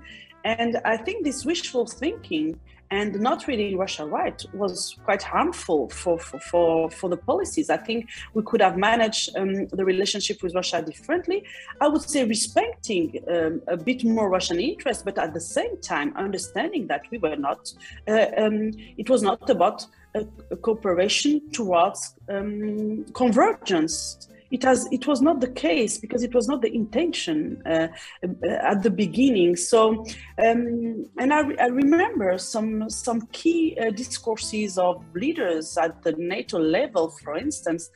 And 0.45 0.79
I 0.85 0.97
think 0.97 1.25
this 1.25 1.45
wishful 1.45 1.87
thinking 1.87 2.59
and 2.90 3.20
not 3.20 3.46
reading 3.46 3.79
Russia 3.79 4.05
right 4.05 4.44
was 4.53 4.96
quite 5.05 5.22
harmful 5.22 5.88
for, 5.90 6.18
for, 6.18 6.40
for, 6.40 6.90
for 6.90 7.09
the 7.09 7.16
policies. 7.16 7.70
I 7.70 7.76
think 7.76 8.09
we 8.35 8.42
could 8.42 8.61
have 8.61 8.76
managed 8.76 9.37
um, 9.37 9.66
the 9.68 9.85
relationship 9.85 10.42
with 10.42 10.55
Russia 10.55 10.83
differently. 10.83 11.44
I 11.81 11.88
would 11.88 12.03
say 12.03 12.24
respecting 12.24 13.22
um, 13.31 13.62
a 13.68 13.76
bit 13.76 14.05
more 14.05 14.29
Russian 14.29 14.59
interest, 14.61 15.05
but 15.05 15.18
at 15.18 15.35
the 15.35 15.40
same 15.40 15.81
time 15.81 16.16
understanding 16.16 16.88
that 16.88 17.03
we 17.11 17.18
were 17.18 17.37
not, 17.37 17.72
uh, 18.09 18.26
um, 18.37 18.72
it 18.96 19.09
was 19.09 19.22
not 19.22 19.48
about 19.48 19.87
a, 20.14 20.24
a 20.50 20.57
cooperation 20.57 21.50
towards 21.53 22.14
um, 22.29 23.05
convergence 23.14 24.29
it 24.51 24.63
has 24.65 24.89
it 24.91 25.07
was 25.07 25.23
not 25.23 25.41
the 25.41 25.51
case 25.51 25.99
because 25.99 26.23
it 26.23 26.35
was 26.35 26.49
not 26.49 26.61
the 26.63 26.75
intention 26.75 27.63
uh, 27.67 27.89
uh 28.25 28.49
at 28.71 28.83
the 28.83 28.91
beginning. 28.91 29.57
So, 29.57 30.05
um, 30.45 31.07
and 31.19 31.33
I, 31.33 31.43
I, 31.61 31.67
remember 31.67 32.37
some 32.39 32.91
some 32.91 33.21
key 33.33 33.79
uh, 33.81 33.91
discourses 33.91 34.79
of 34.79 35.05
leaders 35.15 35.79
at 35.79 36.03
the 36.03 36.13
NATO 36.13 36.59
level, 36.59 37.11
for 37.23 37.37
instance, 37.37 37.91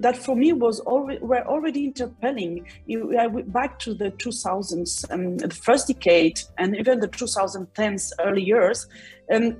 that 0.00 0.16
for 0.16 0.34
me 0.34 0.52
was 0.52 0.80
already 0.80 1.20
were 1.20 1.46
already 1.46 1.90
interpelling. 1.90 2.64
Back 3.52 3.78
to 3.80 3.94
the 3.94 4.10
2000s, 4.12 5.10
um, 5.10 5.36
the 5.36 5.50
first 5.50 5.88
decade, 5.88 6.40
and 6.58 6.76
even 6.76 7.00
the 7.00 7.08
2010s 7.08 8.12
early 8.20 8.42
years, 8.42 8.86
um, 9.32 9.56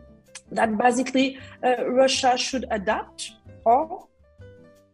that 0.53 0.77
basically 0.79 1.39
uh, 1.63 1.89
Russia 1.91 2.39
should 2.39 2.65
adapt 2.71 3.33
or 3.65 4.07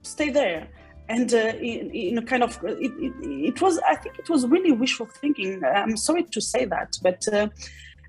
stay 0.02 0.30
there. 0.30 0.68
And 1.08 1.32
uh, 1.34 1.52
a 1.60 2.22
kind 2.22 2.42
of, 2.42 2.58
it, 2.64 2.92
it, 2.98 3.12
it, 3.22 3.62
was, 3.62 3.78
I 3.80 3.94
think 3.96 4.18
it 4.18 4.28
was 4.30 4.46
really 4.46 4.72
wishful 4.72 5.06
thinking. 5.06 5.62
I'm 5.62 5.96
sorry 5.96 6.24
to 6.24 6.40
say 6.40 6.64
that, 6.64 6.96
but, 7.02 7.26
uh, 7.30 7.48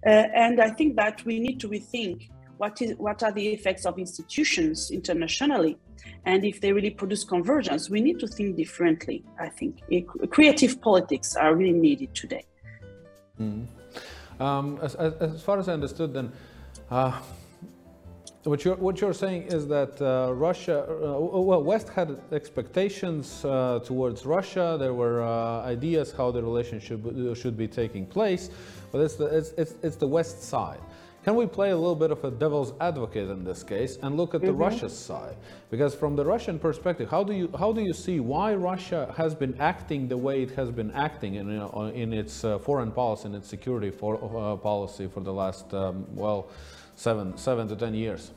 uh, 0.05 0.09
and 0.09 0.61
I 0.61 0.69
think 0.69 0.95
that 0.95 1.25
we 1.25 1.39
need 1.39 1.59
to 1.59 1.67
rethink 1.67 2.29
what 2.57 2.81
is 2.81 2.95
what 2.97 3.21
are 3.23 3.31
the 3.31 3.47
effects 3.47 3.85
of 3.85 3.97
institutions 3.99 4.91
internationally 4.91 5.77
and 6.25 6.45
if 6.45 6.61
they 6.61 6.71
really 6.71 6.89
produce 6.89 7.23
convergence 7.23 7.89
we 7.89 8.01
need 8.01 8.19
to 8.19 8.27
think 8.27 8.55
differently 8.55 9.23
i 9.39 9.49
think 9.49 9.81
creative 10.29 10.81
politics 10.81 11.35
are 11.35 11.55
really 11.55 11.73
needed 11.73 12.13
today 12.15 12.45
mm. 13.39 13.65
um, 14.39 14.79
as, 14.81 14.95
as, 14.95 15.13
as, 15.15 15.41
far 15.41 15.59
as 15.59 15.67
i 15.67 15.73
understood 15.73 16.13
then 16.13 16.31
uh, 16.91 17.19
what 18.45 18.63
you're, 18.63 18.75
what 18.75 19.01
you're 19.01 19.13
saying 19.13 19.43
is 19.43 19.67
that 19.67 19.99
uh, 19.99 20.31
Russia, 20.33 20.85
uh, 20.87 21.19
well, 21.19 21.63
West 21.63 21.89
had 21.89 22.19
expectations 22.31 23.43
uh, 23.43 23.79
towards 23.83 24.25
Russia. 24.25 24.77
There 24.79 24.93
were 24.93 25.23
uh, 25.23 25.63
ideas 25.63 26.11
how 26.11 26.29
the 26.29 26.43
relationship 26.43 27.01
should 27.35 27.57
be 27.57 27.67
taking 27.67 28.05
place, 28.05 28.51
but 28.91 29.01
it's 29.01 29.15
the, 29.15 29.25
it's, 29.25 29.49
it's, 29.57 29.73
it's 29.81 29.95
the 29.95 30.07
West 30.07 30.43
side. 30.43 30.79
Can 31.23 31.35
we 31.35 31.47
play 31.47 31.71
a 31.71 31.75
little 31.75 31.95
bit 31.95 32.11
of 32.11 32.23
a 32.23 32.29
devil's 32.29 32.73
advocate 32.79 33.31
in 33.31 33.43
this 33.43 33.63
case 33.63 33.97
and 34.03 34.15
look 34.15 34.35
at 34.35 34.41
the 34.41 34.49
mm-hmm. 34.49 34.57
Russia 34.57 34.89
side? 34.89 35.35
Because 35.71 35.95
from 35.95 36.15
the 36.15 36.23
Russian 36.23 36.59
perspective, 36.59 37.09
how 37.09 37.23
do 37.23 37.33
you 37.33 37.49
how 37.57 37.73
do 37.73 37.81
you 37.81 37.93
see 37.93 38.19
why 38.19 38.53
Russia 38.53 39.11
has 39.17 39.33
been 39.33 39.59
acting 39.59 40.07
the 40.07 40.17
way 40.17 40.43
it 40.43 40.51
has 40.51 40.69
been 40.69 40.91
acting 40.91 41.33
in 41.33 41.49
in 41.95 42.13
its 42.13 42.43
uh, 42.43 42.59
foreign 42.59 42.91
policy 42.91 43.25
and 43.25 43.35
its 43.35 43.47
security 43.47 43.89
for, 43.89 44.13
uh, 44.23 44.55
policy 44.57 45.07
for 45.07 45.21
the 45.21 45.33
last 45.33 45.73
um, 45.73 46.05
well 46.15 46.47
seven 46.95 47.37
seven 47.37 47.67
to 47.67 47.75
ten 47.75 47.93
years? 47.93 48.31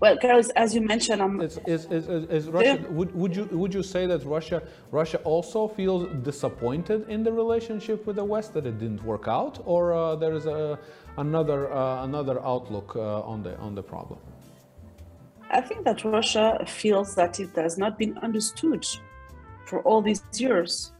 Well, 0.00 0.16
Carlos, 0.18 0.50
as 0.50 0.74
you 0.74 0.80
mentioned, 0.80 1.22
um, 1.22 1.40
is, 1.40 1.58
is, 1.66 1.86
is, 1.86 2.08
is 2.08 2.48
Russia, 2.48 2.78
yeah. 2.80 2.88
would, 2.88 3.14
would, 3.14 3.34
you, 3.34 3.44
would 3.52 3.72
you 3.72 3.82
say 3.82 4.06
that 4.06 4.24
Russia, 4.24 4.62
Russia 4.90 5.18
also 5.18 5.68
feels 5.68 6.06
disappointed 6.22 7.08
in 7.08 7.22
the 7.22 7.32
relationship 7.32 8.06
with 8.06 8.16
the 8.16 8.24
West, 8.24 8.52
that 8.54 8.66
it 8.66 8.78
didn't 8.78 9.02
work 9.04 9.28
out, 9.28 9.60
or 9.64 9.94
uh, 9.94 10.16
there 10.16 10.34
is 10.34 10.46
a, 10.46 10.78
another, 11.16 11.72
uh, 11.72 12.04
another 12.04 12.44
outlook 12.44 12.94
uh, 12.96 13.20
on, 13.22 13.42
the, 13.42 13.56
on 13.58 13.74
the 13.74 13.82
problem? 13.82 14.18
I 15.50 15.60
think 15.60 15.84
that 15.84 16.04
Russia 16.04 16.62
feels 16.66 17.14
that 17.14 17.38
it 17.40 17.54
has 17.54 17.78
not 17.78 17.98
been 17.98 18.18
understood 18.18 18.86
for 19.66 19.80
all 19.82 20.02
these 20.02 20.22
years. 20.36 20.92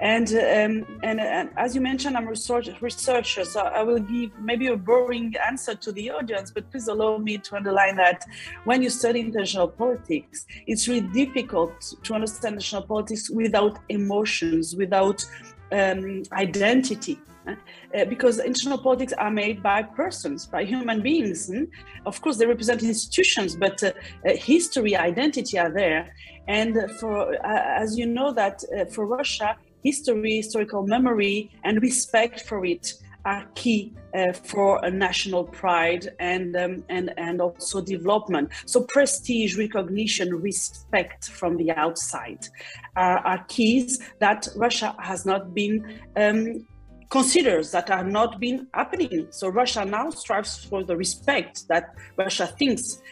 And, 0.00 0.28
um, 0.30 0.98
and, 1.02 1.20
and 1.20 1.50
as 1.58 1.74
you 1.74 1.82
mentioned, 1.82 2.16
I'm 2.16 2.26
a 2.26 2.30
research, 2.30 2.70
researcher, 2.80 3.44
so 3.44 3.60
I 3.60 3.82
will 3.82 3.98
give 3.98 4.30
maybe 4.40 4.68
a 4.68 4.76
boring 4.76 5.34
answer 5.46 5.74
to 5.74 5.92
the 5.92 6.10
audience, 6.10 6.50
but 6.50 6.70
please 6.70 6.88
allow 6.88 7.18
me 7.18 7.36
to 7.36 7.56
underline 7.56 7.96
that 7.96 8.24
when 8.64 8.82
you 8.82 8.88
study 8.88 9.20
international 9.20 9.68
politics, 9.68 10.46
it's 10.66 10.88
really 10.88 11.06
difficult 11.08 11.72
to 12.02 12.14
understand 12.14 12.54
international 12.54 12.82
politics 12.82 13.28
without 13.28 13.78
emotions, 13.90 14.74
without 14.74 15.22
um, 15.70 16.22
identity. 16.32 17.18
Uh, 17.46 18.04
because 18.04 18.38
international 18.38 18.78
politics 18.78 19.12
are 19.14 19.30
made 19.30 19.62
by 19.62 19.82
persons, 19.82 20.46
by 20.46 20.62
human 20.62 21.02
beings. 21.02 21.48
Hmm? 21.48 21.64
Of 22.06 22.20
course, 22.20 22.36
they 22.36 22.46
represent 22.46 22.82
institutions, 22.82 23.56
but 23.56 23.82
uh, 23.82 23.92
uh, 24.26 24.36
history, 24.36 24.94
identity 24.94 25.58
are 25.58 25.70
there. 25.70 26.14
And 26.46 26.78
for, 27.00 27.34
uh, 27.34 27.80
as 27.82 27.98
you 27.98 28.06
know, 28.06 28.32
that 28.34 28.62
uh, 28.78 28.84
for 28.84 29.06
Russia, 29.06 29.56
history, 29.82 30.36
historical 30.36 30.86
memory, 30.86 31.50
and 31.64 31.82
respect 31.82 32.42
for 32.42 32.64
it 32.64 32.94
are 33.24 33.46
key 33.54 33.92
uh, 34.14 34.32
for 34.32 34.82
a 34.84 34.90
national 34.90 35.44
pride 35.44 36.08
and 36.18 36.56
um, 36.56 36.84
and 36.88 37.12
and 37.16 37.40
also 37.40 37.80
development. 37.80 38.50
So 38.66 38.82
prestige, 38.82 39.56
recognition, 39.56 40.34
respect 40.34 41.28
from 41.30 41.56
the 41.56 41.70
outside 41.72 42.48
are, 42.96 43.18
are 43.18 43.44
keys 43.48 44.00
that 44.18 44.48
Russia 44.56 44.94
has 44.98 45.26
not 45.26 45.54
been. 45.54 46.00
Um, 46.16 46.66
considers 47.10 47.72
that 47.72 47.90
are 47.90 48.04
not 48.04 48.38
been 48.38 48.68
happening. 48.72 49.26
So 49.30 49.48
Russia 49.48 49.84
now 49.84 50.10
strives 50.10 50.64
for 50.64 50.84
the 50.84 50.96
respect 50.96 51.66
that 51.66 51.92
Russia 52.16 52.46
thinks 52.46 53.02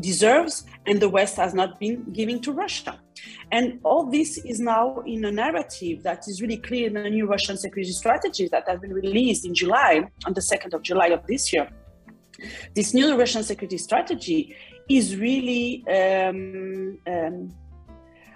deserves 0.00 0.64
and 0.86 0.98
the 0.98 1.10
West 1.10 1.36
has 1.36 1.52
not 1.52 1.78
been 1.78 2.10
giving 2.12 2.40
to 2.40 2.52
Russia. 2.52 2.98
And 3.50 3.80
all 3.82 4.06
this 4.06 4.38
is 4.38 4.60
now 4.60 5.02
in 5.06 5.24
a 5.24 5.32
narrative 5.32 6.02
that 6.02 6.26
is 6.28 6.40
really 6.40 6.56
clear 6.56 6.86
in 6.88 6.94
the 6.94 7.10
new 7.10 7.26
Russian 7.26 7.56
security 7.56 7.92
strategy 7.92 8.48
that 8.48 8.68
has 8.68 8.80
been 8.80 8.92
released 8.92 9.44
in 9.44 9.54
July, 9.54 10.04
on 10.26 10.34
the 10.34 10.40
2nd 10.40 10.74
of 10.74 10.82
July 10.82 11.08
of 11.08 11.26
this 11.26 11.52
year. 11.52 11.68
This 12.74 12.94
new 12.94 13.16
Russian 13.16 13.42
security 13.42 13.78
strategy 13.78 14.56
is 14.88 15.16
really 15.16 15.84
um, 15.88 16.98
um, 17.06 17.54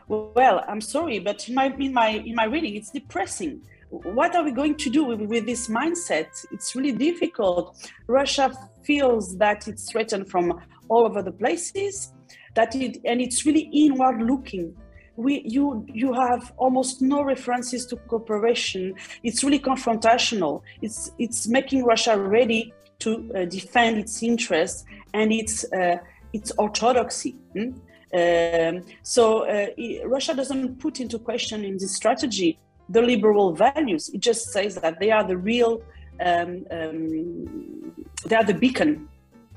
well. 0.08 0.64
I'm 0.68 0.80
sorry, 0.80 1.18
but 1.18 1.48
in 1.48 1.54
my 1.54 1.74
in 1.78 1.92
my 1.92 2.08
in 2.08 2.34
my 2.34 2.44
reading, 2.44 2.76
it's 2.76 2.90
depressing. 2.90 3.62
What 3.90 4.34
are 4.34 4.44
we 4.44 4.50
going 4.50 4.76
to 4.76 4.90
do 4.90 5.04
with, 5.04 5.20
with 5.22 5.46
this 5.46 5.68
mindset? 5.68 6.28
It's 6.52 6.74
really 6.74 6.92
difficult. 6.92 7.90
Russia 8.06 8.52
feels 8.82 9.36
that 9.38 9.68
it's 9.68 9.90
threatened 9.90 10.28
from 10.28 10.60
all 10.88 11.04
over 11.04 11.22
the 11.22 11.32
places 11.32 12.12
that 12.56 12.74
it 12.74 12.98
and 13.04 13.20
it's 13.20 13.46
really 13.46 13.70
inward 13.72 14.20
looking. 14.20 14.74
We 15.14 15.42
you 15.46 15.86
you 15.92 16.12
have 16.12 16.52
almost 16.56 17.00
no 17.00 17.22
references 17.22 17.86
to 17.86 17.96
cooperation. 17.96 18.94
It's 19.22 19.44
really 19.44 19.60
confrontational. 19.60 20.62
It's 20.82 21.12
it's 21.18 21.46
making 21.46 21.84
russia 21.84 22.18
ready 22.18 22.74
to 22.98 23.30
uh, 23.34 23.44
defend 23.44 23.98
its 23.98 24.22
interests 24.22 24.84
and 25.14 25.32
its 25.32 25.64
uh, 25.72 25.98
its 26.32 26.50
orthodoxy. 26.58 27.36
Hmm? 27.54 27.70
um, 28.14 28.82
so 29.02 29.40
uh, 29.40 29.66
it, 29.76 30.06
russia 30.08 30.34
doesn't 30.34 30.78
put 30.78 31.00
into 31.00 31.18
question 31.18 31.64
in 31.64 31.74
this 31.78 31.94
strategy 31.94 32.58
the 32.88 33.02
liberal 33.02 33.52
values. 33.52 34.10
It 34.10 34.20
just 34.20 34.52
says 34.52 34.76
that 34.76 35.00
they 35.00 35.10
are 35.10 35.24
the 35.24 35.36
real 35.36 35.82
um, 36.20 36.64
um, 36.70 38.06
they 38.24 38.36
are 38.36 38.44
the 38.44 38.54
beacon 38.54 39.08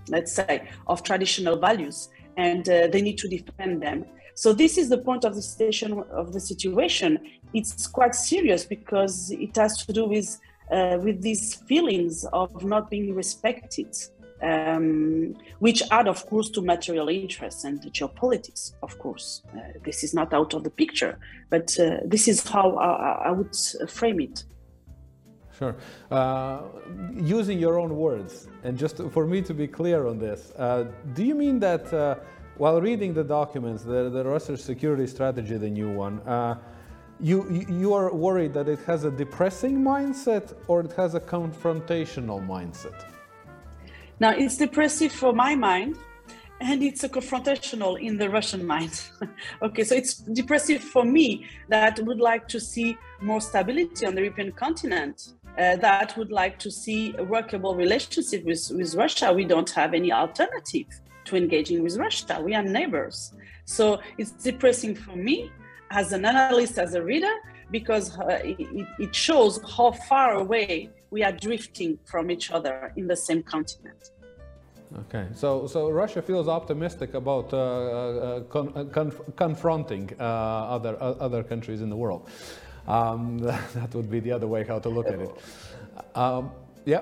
let's 0.10 0.34
say 0.34 0.68
of 0.88 1.04
traditional 1.04 1.58
values 1.58 2.10
and 2.48 2.64
uh, 2.70 2.88
they 2.94 3.02
need 3.02 3.18
to 3.24 3.28
defend 3.28 3.82
them. 3.82 4.06
So 4.34 4.54
this 4.54 4.78
is 4.78 4.88
the 4.88 5.02
point 5.10 5.24
of 5.26 5.34
the 5.36 5.42
station 5.42 5.92
of 6.22 6.32
the 6.36 6.40
situation. 6.52 7.10
It's 7.54 7.88
quite 7.88 8.16
serious 8.16 8.62
because 8.76 9.32
it 9.32 9.54
has 9.58 9.74
to 9.86 9.92
do 10.00 10.06
with 10.06 10.30
uh, 10.72 10.98
with 11.06 11.18
these 11.22 11.56
feelings 11.70 12.26
of 12.32 12.64
not 12.64 12.84
being 12.90 13.16
respected, 13.16 13.92
um, 14.50 15.36
which 15.66 15.82
add, 15.98 16.08
of 16.08 16.20
course, 16.30 16.50
to 16.52 16.62
material 16.62 17.10
interests 17.10 17.64
and 17.64 17.82
geopolitics. 17.98 18.62
Of 18.88 19.00
course, 19.00 19.28
uh, 19.54 19.60
this 19.84 20.04
is 20.06 20.14
not 20.14 20.30
out 20.32 20.54
of 20.54 20.64
the 20.64 20.70
picture, 20.84 21.18
but 21.50 21.68
uh, 21.80 21.98
this 22.06 22.28
is 22.28 22.48
how 22.48 22.68
I, 22.78 23.30
I, 23.30 23.32
would 23.32 23.56
frame 23.98 24.20
it. 24.28 24.44
Sure. 25.60 25.76
Uh, 26.10 26.62
using 27.14 27.60
your 27.60 27.78
own 27.78 27.96
words, 27.98 28.48
and 28.64 28.78
just 28.78 28.98
for 29.12 29.28
me 29.28 29.42
to 29.42 29.54
be 29.54 29.68
clear 29.68 30.08
on 30.08 30.18
this, 30.18 30.52
uh, 30.58 30.86
do 31.14 31.24
you 31.24 31.36
mean 31.36 31.60
that? 31.60 31.94
Uh, 31.94 32.16
while 32.60 32.82
reading 32.82 33.14
the 33.14 33.24
documents, 33.24 33.84
the, 33.84 34.10
the 34.10 34.24
Russian 34.26 34.58
security 34.58 35.08
strategy, 35.08 35.56
the 35.56 35.70
new 35.70 35.92
one, 35.94 36.20
uh, 36.28 36.58
you, 37.22 37.66
you 37.70 37.94
are 37.94 38.14
worried 38.14 38.54
that 38.54 38.68
it 38.68 38.80
has 38.80 39.06
a 39.06 39.12
depressing 39.12 39.82
mindset 39.82 40.54
or 40.68 40.82
it 40.82 40.92
has 40.92 41.16
a 41.16 41.22
confrontational 41.22 42.46
mindset? 42.46 43.06
Now, 44.20 44.32
it's 44.32 44.58
depressive 44.58 45.14
for 45.14 45.32
my 45.32 45.56
mind 45.56 45.96
and 46.60 46.84
it's 46.84 47.06
a 47.06 47.10
confrontational 47.10 48.02
in 48.02 48.18
the 48.18 48.30
Russian 48.30 48.66
mind. 48.66 49.04
okay, 49.62 49.86
so 49.86 49.96
it's 49.96 50.16
depressive 50.16 50.84
for 50.84 51.06
me 51.06 51.46
that 51.70 52.00
would 52.02 52.20
like 52.20 52.48
to 52.50 52.60
see 52.60 52.98
more 53.22 53.40
stability 53.40 54.06
on 54.06 54.16
the 54.16 54.22
European 54.22 54.52
continent. 54.52 55.34
Uh, 55.58 55.76
that 55.78 56.16
would 56.18 56.32
like 56.32 56.58
to 56.60 56.72
see 56.72 57.14
a 57.18 57.24
workable 57.24 57.76
relationship 57.76 58.46
with, 58.46 58.72
with 58.74 58.96
Russia. 58.96 59.34
We 59.34 59.46
don't 59.46 59.70
have 59.72 59.94
any 59.94 60.12
alternative 60.12 60.88
to 61.26 61.36
engaging 61.36 61.84
with 61.84 61.98
Russia. 61.98 62.40
We 62.42 62.56
are 62.56 62.64
neighbors. 62.64 63.34
So 63.66 64.00
it's 64.18 64.32
depressing 64.32 64.96
for 64.96 65.16
me 65.16 65.52
as 65.92 66.14
an 66.14 66.26
analyst, 66.26 66.78
as 66.78 66.94
a 66.94 67.02
reader, 67.02 67.36
because 67.72 68.18
uh, 68.18 68.40
it, 68.44 68.88
it 69.00 69.16
shows 69.16 69.60
how 69.78 69.92
far 69.92 70.36
away 70.36 70.90
we 71.12 71.24
are 71.24 71.32
drifting 71.32 72.00
from 72.06 72.32
each 72.32 72.52
other 72.52 72.94
in 72.96 73.08
the 73.08 73.16
same 73.16 73.44
continent. 73.44 74.12
Okay, 75.02 75.28
so 75.36 75.68
so 75.68 75.92
Russia 75.92 76.22
feels 76.22 76.48
optimistic 76.48 77.14
about 77.14 77.54
uh, 77.54 77.58
uh, 77.58 78.40
con 78.50 78.72
uh, 78.76 78.86
conf 78.86 79.22
confronting 79.36 80.10
uh, 80.20 80.24
other 80.76 80.98
uh, 81.00 81.14
other 81.20 81.44
countries 81.44 81.82
in 81.82 81.90
the 81.90 81.96
world. 81.96 82.28
Um, 82.90 83.38
that 83.38 83.94
would 83.94 84.10
be 84.10 84.20
the 84.20 84.32
other 84.32 84.48
way 84.48 84.66
how 84.66 84.80
to 84.80 84.90
look 84.90 85.08
at 85.08 85.20
it. 85.20 85.32
Um, 86.16 86.52
yeah. 86.86 87.02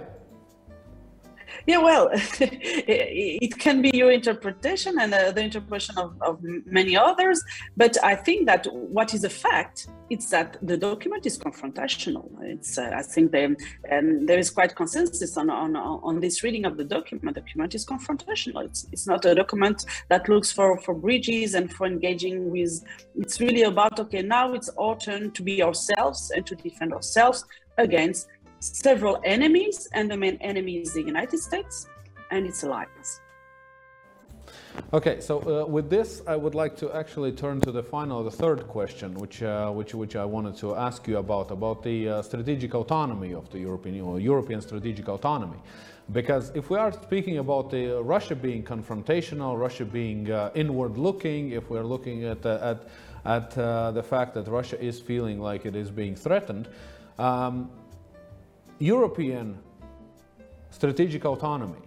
Yeah, 1.65 1.80
well, 1.80 2.10
it 2.13 3.58
can 3.58 3.82
be 3.82 3.91
your 3.93 4.12
interpretation 4.12 5.00
and 5.00 5.13
uh, 5.13 5.32
the 5.32 5.41
interpretation 5.41 5.98
of, 5.98 6.15
of, 6.22 6.39
many 6.65 6.96
others. 6.96 7.43
But 7.76 8.02
I 8.04 8.15
think 8.15 8.46
that 8.46 8.67
what 8.72 9.13
is 9.13 9.24
a 9.24 9.30
fact 9.30 9.88
is 10.10 10.30
that 10.30 10.58
the 10.62 10.78
document 10.78 11.26
is 11.26 11.38
confrontational. 11.38 12.30
It's, 12.41 12.78
uh, 12.78 12.91
I 12.96 13.02
think 13.02 13.32
they, 13.32 13.56
and 13.89 14.28
there 14.28 14.38
is 14.38 14.50
quite 14.50 14.76
consensus 14.76 15.36
on, 15.38 15.50
on, 15.50 15.76
on 15.76 16.20
this 16.20 16.43
reading 16.43 16.65
of 16.65 16.78
the 16.78 16.84
document. 16.84 17.36
The 17.36 17.41
document 17.41 17.76
is 17.76 17.86
confrontational. 17.86 18.63
It's, 18.65 18.88
it's 18.91 19.08
not 19.08 19.26
a 19.26 19.36
document 19.36 19.86
that 20.10 20.30
looks 20.30 20.52
for, 20.52 20.80
for 20.80 20.93
bridges 20.93 21.56
and 21.56 21.74
for 21.74 21.86
engaging 21.88 22.52
with, 22.52 22.84
it's 23.15 23.39
really 23.39 23.63
about, 23.63 24.00
okay, 24.00 24.22
now 24.22 24.54
it's 24.54 24.70
our 24.78 24.98
turn 24.98 25.32
to 25.32 25.43
be 25.43 25.63
ourselves 25.63 26.32
and 26.36 26.46
to 26.46 26.56
defend 26.56 26.93
ourselves 26.93 27.46
against 27.78 28.28
several 28.60 29.20
enemies, 29.24 29.88
and 29.93 30.10
the 30.10 30.17
main 30.17 30.38
enemy 30.41 30.78
is 30.78 30.93
the 30.93 31.04
United 31.04 31.39
States 31.39 31.88
and 32.32 32.46
its 32.46 32.63
allies. 32.63 33.22
Okay, 34.93 35.20
so 35.20 35.39
uh, 35.39 35.65
with 35.65 35.89
this, 35.89 36.22
I 36.28 36.36
would 36.36 36.56
like 36.56 36.78
to 36.78 36.91
actually 36.93 37.32
turn 37.32 37.60
to 37.62 37.72
the 37.72 37.84
final, 37.84 38.24
the 38.24 38.32
third 38.32 38.67
question, 38.67 39.15
which 39.15 39.41
uh, 39.41 39.72
which 39.72 39.93
which 39.96 40.15
I 40.15 40.24
wanted 40.24 40.56
to 40.58 40.76
ask 40.76 41.08
you 41.08 41.17
about 41.17 41.52
about 41.52 41.84
the 41.84 42.10
uh, 42.10 42.22
strategic 42.22 42.76
autonomy 42.76 43.34
of 43.34 43.50
the 43.50 43.60
European 43.60 44.02
or 44.02 44.20
European 44.20 44.62
strategic 44.62 45.10
autonomy, 45.10 45.58
because 46.12 46.52
if 46.56 46.70
we 46.70 46.78
are 46.78 46.91
speaking 46.91 47.39
about 47.39 47.70
the 47.72 48.02
Russia 48.04 48.36
being 48.36 48.63
confrontational, 48.63 49.60
Russia 49.60 49.84
being 49.84 50.32
uh, 50.32 50.52
inward-looking, 50.54 51.52
if 51.52 51.70
we're 51.70 51.84
looking 51.84 52.24
at 52.26 52.46
at 52.46 52.88
at 53.26 53.58
uh, 53.58 53.91
the 53.91 54.04
fact 54.04 54.34
that 54.36 54.48
Russia 54.48 54.80
is 54.80 55.02
feeling 55.02 55.41
like 55.41 55.65
it 55.65 55.76
is 55.76 55.91
being 55.91 56.15
threatened. 56.15 56.70
Um, 57.17 57.70
European 58.80 59.58
strategic 60.70 61.26
autonomy. 61.26 61.82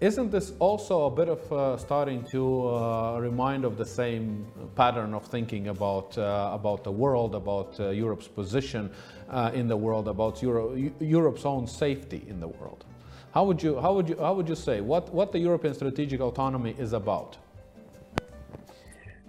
Isn't 0.00 0.30
this 0.30 0.52
also 0.58 1.06
a 1.06 1.10
bit 1.10 1.28
of 1.28 1.52
uh, 1.52 1.76
starting 1.76 2.22
to 2.24 2.68
uh, 2.68 3.18
remind 3.18 3.64
of 3.64 3.76
the 3.76 3.84
same 3.84 4.46
pattern 4.76 5.14
of 5.14 5.26
thinking 5.26 5.68
about 5.68 6.16
uh, 6.16 6.50
about 6.52 6.84
the 6.84 6.92
world, 6.92 7.34
about 7.34 7.80
uh, 7.80 7.88
Europe's 7.88 8.28
position 8.28 8.90
uh, 9.30 9.50
in 9.54 9.66
the 9.66 9.76
world, 9.76 10.06
about 10.06 10.40
Euro 10.42 10.74
Europe's 11.00 11.44
own 11.44 11.66
safety 11.66 12.24
in 12.28 12.38
the 12.38 12.46
world? 12.46 12.84
How 13.32 13.44
would 13.44 13.60
you 13.62 13.80
how 13.80 13.94
would 13.94 14.08
you 14.08 14.16
how 14.18 14.34
would 14.34 14.48
you 14.48 14.54
say 14.54 14.80
what 14.80 15.12
what 15.12 15.32
the 15.32 15.38
European 15.38 15.74
strategic 15.74 16.20
autonomy 16.20 16.76
is 16.78 16.92
about? 16.92 17.38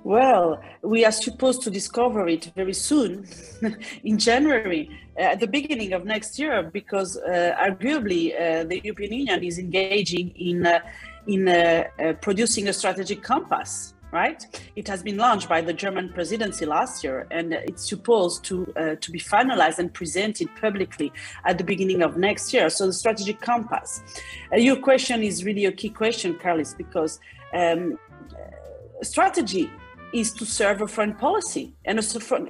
Well, 0.09 0.59
we 0.81 1.05
are 1.05 1.11
supposed 1.11 1.61
to 1.65 1.69
discover 1.69 2.27
it 2.27 2.51
very 2.55 2.73
soon, 2.73 3.27
in 4.03 4.17
January, 4.17 4.89
uh, 5.15 5.33
at 5.33 5.39
the 5.39 5.45
beginning 5.45 5.93
of 5.93 6.03
next 6.03 6.39
year, 6.39 6.63
because 6.63 7.15
uh, 7.15 7.55
arguably 7.61 8.33
uh, 8.33 8.63
the 8.63 8.81
European 8.83 9.13
Union 9.13 9.43
is 9.43 9.59
engaging 9.59 10.31
in 10.31 10.65
uh, 10.65 10.79
in 11.27 11.47
uh, 11.47 11.53
uh, 11.53 12.13
producing 12.13 12.69
a 12.69 12.73
strategic 12.73 13.21
compass. 13.21 13.93
Right? 14.11 14.43
It 14.75 14.87
has 14.87 15.03
been 15.03 15.17
launched 15.17 15.47
by 15.47 15.61
the 15.61 15.73
German 15.73 16.09
presidency 16.11 16.65
last 16.65 17.03
year, 17.03 17.27
and 17.29 17.53
it's 17.53 17.87
supposed 17.87 18.43
to 18.45 18.55
to 19.03 19.11
be 19.11 19.19
finalized 19.19 19.77
and 19.77 19.93
presented 19.93 20.47
publicly 20.59 21.13
at 21.45 21.59
the 21.59 21.63
beginning 21.63 22.01
of 22.01 22.17
next 22.17 22.51
year. 22.51 22.71
So 22.71 22.87
the 22.87 22.97
strategic 23.03 23.41
compass. 23.41 24.01
your 24.69 24.77
question 24.77 25.21
is 25.21 25.45
really 25.45 25.65
a 25.65 25.71
key 25.71 25.89
question, 25.89 26.33
Carlos, 26.43 26.73
because. 26.73 27.19
Um, 27.53 27.99
strategy 29.01 29.71
is 30.13 30.31
to 30.33 30.45
serve 30.45 30.81
a 30.81 30.87
foreign 30.87 31.13
policy. 31.13 31.73
And 31.85 31.99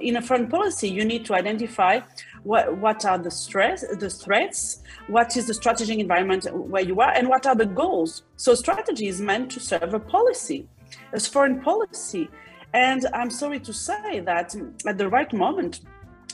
in 0.00 0.16
a 0.16 0.22
foreign 0.22 0.48
policy, 0.48 0.88
you 0.88 1.04
need 1.04 1.24
to 1.26 1.34
identify 1.34 2.00
what, 2.42 2.76
what 2.78 3.04
are 3.04 3.18
the 3.18 3.30
stress, 3.30 3.84
the 3.98 4.10
threats, 4.10 4.82
what 5.08 5.36
is 5.36 5.46
the 5.46 5.54
strategic 5.54 5.98
environment 5.98 6.46
where 6.52 6.82
you 6.82 7.00
are, 7.00 7.12
and 7.12 7.28
what 7.28 7.46
are 7.46 7.54
the 7.54 7.66
goals. 7.66 8.22
So 8.36 8.54
strategy 8.54 9.08
is 9.08 9.20
meant 9.20 9.50
to 9.52 9.60
serve 9.60 9.94
a 9.94 10.00
policy, 10.00 10.68
as 11.12 11.26
foreign 11.26 11.60
policy. 11.60 12.28
And 12.72 13.06
I'm 13.12 13.30
sorry 13.30 13.60
to 13.60 13.72
say 13.72 14.20
that 14.20 14.54
at 14.86 14.98
the 14.98 15.08
right 15.08 15.32
moment, 15.32 15.80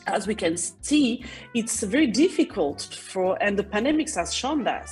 as 0.07 0.27
we 0.27 0.35
can 0.35 0.57
see, 0.57 1.25
it's 1.55 1.83
very 1.83 2.07
difficult 2.07 2.83
for, 2.83 3.43
and 3.43 3.59
the 3.59 3.65
pandemics 3.65 4.15
has 4.15 4.33
shown 4.33 4.63
that, 4.65 4.89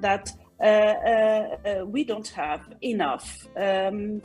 that 0.00 0.30
uh, 0.60 0.64
uh, 0.64 1.56
uh, 1.64 1.86
we 1.86 2.04
don't 2.04 2.28
have 2.28 2.60
enough 2.82 3.46
um, 3.56 4.20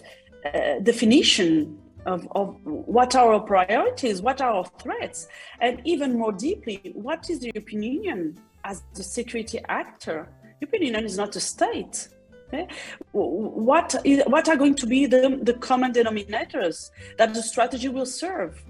uh, 0.46 0.80
definition 0.80 1.78
of, 2.06 2.28
of 2.36 2.56
what 2.64 3.16
are 3.16 3.34
our 3.34 3.40
priorities, 3.40 4.22
what 4.22 4.42
are 4.42 4.52
our 4.52 4.66
threats, 4.80 5.28
and 5.60 5.82
even 5.86 6.18
more 6.18 6.32
deeply, 6.32 6.92
what 6.94 7.30
is 7.30 7.40
the 7.40 7.52
European 7.54 7.84
Union 7.84 8.38
as 8.64 8.84
the 8.94 9.04
security 9.04 9.60
actor? 9.70 10.30
European 10.62 10.84
Union 10.84 11.06
is 11.06 11.18
not 11.18 11.36
a 11.36 11.40
state. 11.40 12.10
Okay? 12.48 12.68
What, 13.12 13.96
is, 14.04 14.22
what 14.28 14.48
are 14.48 14.56
going 14.56 14.76
to 14.76 14.86
be 14.86 15.06
the, 15.08 15.40
the 15.42 15.54
common 15.54 15.94
denominators 15.94 16.92
that 17.18 17.34
the 17.34 17.42
strategy 17.42 17.88
will 17.88 18.06
serve? 18.06 18.64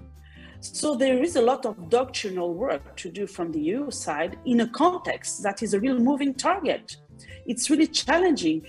So 0.60 0.94
there 0.94 1.22
is 1.22 1.36
a 1.36 1.42
lot 1.42 1.66
of 1.66 1.90
doctrinal 1.90 2.54
work 2.54 2.96
to 2.96 3.10
do 3.10 3.26
from 3.26 3.52
the 3.52 3.60
EU 3.60 3.90
side 3.90 4.38
in 4.46 4.60
a 4.60 4.68
context 4.68 5.42
that 5.42 5.62
is 5.62 5.74
a 5.74 5.80
real 5.80 5.98
moving 5.98 6.34
target. 6.34 6.96
It's 7.46 7.70
really 7.70 7.86
challenging 7.86 8.66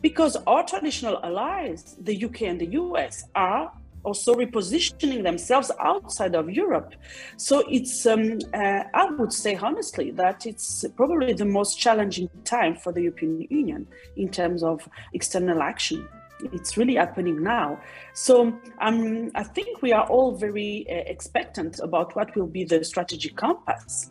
because 0.00 0.36
our 0.46 0.64
traditional 0.64 1.22
allies, 1.22 1.96
the 2.00 2.24
UK 2.24 2.42
and 2.42 2.60
the 2.60 2.66
US, 2.66 3.24
are 3.34 3.72
also 4.02 4.34
repositioning 4.34 5.22
themselves 5.22 5.70
outside 5.78 6.34
of 6.34 6.50
Europe. 6.50 6.94
So 7.36 7.64
it's, 7.68 8.06
um, 8.06 8.38
uh, 8.54 8.84
I 8.94 9.10
would 9.18 9.32
say 9.32 9.56
honestly, 9.56 10.10
that 10.12 10.46
it's 10.46 10.84
probably 10.96 11.34
the 11.34 11.44
most 11.44 11.78
challenging 11.78 12.30
time 12.44 12.76
for 12.76 12.92
the 12.92 13.02
European 13.02 13.46
Union 13.50 13.86
in 14.16 14.30
terms 14.30 14.62
of 14.62 14.88
external 15.12 15.62
action. 15.62 16.08
It's 16.52 16.78
really 16.78 16.94
happening 16.94 17.42
now. 17.42 17.78
So 18.14 18.58
um, 18.80 19.30
I 19.34 19.42
think 19.42 19.82
we 19.82 19.92
are 19.92 20.06
all 20.06 20.34
very 20.34 20.86
uh, 20.88 20.94
expectant 21.06 21.80
about 21.80 22.16
what 22.16 22.34
will 22.34 22.46
be 22.46 22.64
the 22.64 22.82
strategic 22.82 23.36
compass. 23.36 24.10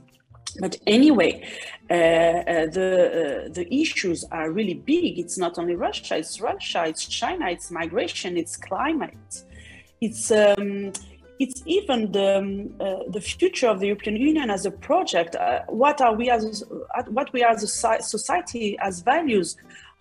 But 0.59 0.77
anyway, 0.87 1.43
uh, 1.89 1.93
uh, 1.93 2.67
the 2.67 3.45
uh, 3.47 3.53
the 3.53 3.67
issues 3.73 4.23
are 4.31 4.51
really 4.51 4.73
big. 4.73 5.19
It's 5.19 5.37
not 5.37 5.59
only 5.59 5.75
Russia; 5.75 6.17
it's 6.17 6.41
Russia, 6.41 6.85
it's 6.85 7.05
China, 7.05 7.49
it's 7.49 7.69
migration, 7.71 8.37
it's 8.37 8.57
climate, 8.57 9.43
it's 10.01 10.31
um, 10.31 10.91
it's 11.39 11.63
even 11.65 12.11
the 12.11 12.37
um, 12.37 12.75
uh, 12.79 13.03
the 13.09 13.21
future 13.21 13.67
of 13.67 13.79
the 13.79 13.87
European 13.87 14.15
Union 14.17 14.49
as 14.49 14.65
a 14.65 14.71
project. 14.71 15.35
Uh, 15.35 15.61
what 15.67 16.01
are 16.01 16.13
we 16.13 16.29
as 16.29 16.63
what 17.07 17.31
we 17.33 17.43
are 17.43 17.51
as 17.51 17.63
a 17.63 18.01
society 18.01 18.77
as 18.79 19.01
values? 19.01 19.55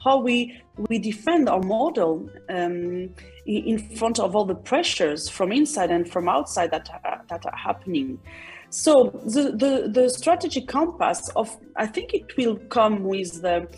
How 0.05 0.19
we 0.19 0.61
we 0.89 0.99
defend 0.99 1.49
our 1.49 1.61
model 1.61 2.29
um, 2.49 3.11
in 3.47 3.79
front 3.97 4.19
of 4.19 4.37
all 4.37 4.45
the 4.45 4.55
pressures 4.55 5.29
from 5.29 5.53
inside 5.53 5.91
and 5.91 6.09
from 6.09 6.29
outside 6.29 6.71
that 6.71 6.89
are, 7.05 7.25
that 7.29 7.47
are 7.47 7.57
happening. 7.57 8.19
So 8.71 9.11
the, 9.25 9.53
the, 9.53 9.89
the 9.91 10.11
strategy 10.11 10.61
compass 10.61 11.31
of 11.31 11.57
I 11.77 11.87
think 11.87 12.13
it 12.13 12.37
will 12.37 12.57
come 12.57 13.05
with 13.05 13.43
the 13.43 13.69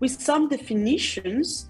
with 0.00 0.20
some 0.20 0.48
definitions, 0.48 1.68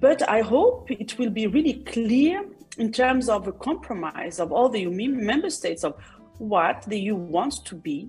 but 0.00 0.26
I 0.28 0.40
hope 0.40 0.90
it 0.90 1.18
will 1.18 1.30
be 1.30 1.46
really 1.46 1.74
clear 1.84 2.44
in 2.78 2.92
terms 2.92 3.28
of 3.28 3.48
a 3.48 3.52
compromise 3.52 4.38
of 4.38 4.52
all 4.52 4.68
the 4.68 4.80
EU 4.80 4.90
member 4.90 5.50
states 5.50 5.82
of 5.84 5.94
what 6.38 6.82
the 6.82 6.98
EU 6.98 7.16
wants 7.16 7.58
to 7.60 7.74
be 7.74 8.08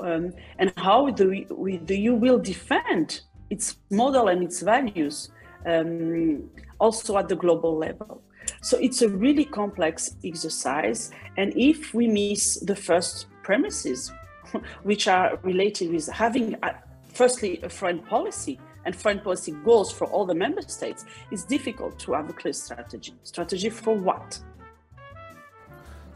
um, 0.00 0.32
and 0.58 0.72
how 0.76 1.10
the, 1.10 1.46
the 1.84 1.98
EU 1.98 2.14
will 2.14 2.38
defend 2.38 3.20
its 3.50 3.76
model 3.90 4.28
and 4.28 4.42
its 4.42 4.62
values 4.62 5.30
um, 5.66 6.48
also 6.78 7.18
at 7.18 7.28
the 7.28 7.36
global 7.36 7.76
level. 7.76 8.22
So 8.62 8.78
it's 8.78 9.02
a 9.02 9.08
really 9.08 9.44
complex 9.44 10.16
exercise. 10.24 11.10
And 11.36 11.52
if 11.56 11.94
we 11.94 12.08
miss 12.08 12.60
the 12.60 12.76
first 12.76 13.26
premises, 13.44 14.12
which 14.82 15.06
are 15.06 15.38
related 15.42 15.92
with 15.92 16.08
having, 16.08 16.56
a, 16.62 16.74
firstly, 17.12 17.60
a 17.62 17.68
foreign 17.68 18.00
policy 18.00 18.58
and 18.84 18.94
foreign 18.96 19.20
policy 19.20 19.52
goals 19.64 19.92
for 19.92 20.06
all 20.08 20.26
the 20.26 20.34
member 20.34 20.62
states, 20.62 21.04
it's 21.30 21.44
difficult 21.44 21.98
to 22.00 22.12
have 22.12 22.28
a 22.28 22.32
clear 22.32 22.52
strategy. 22.52 23.14
Strategy 23.22 23.70
for 23.70 23.94
what? 23.94 24.40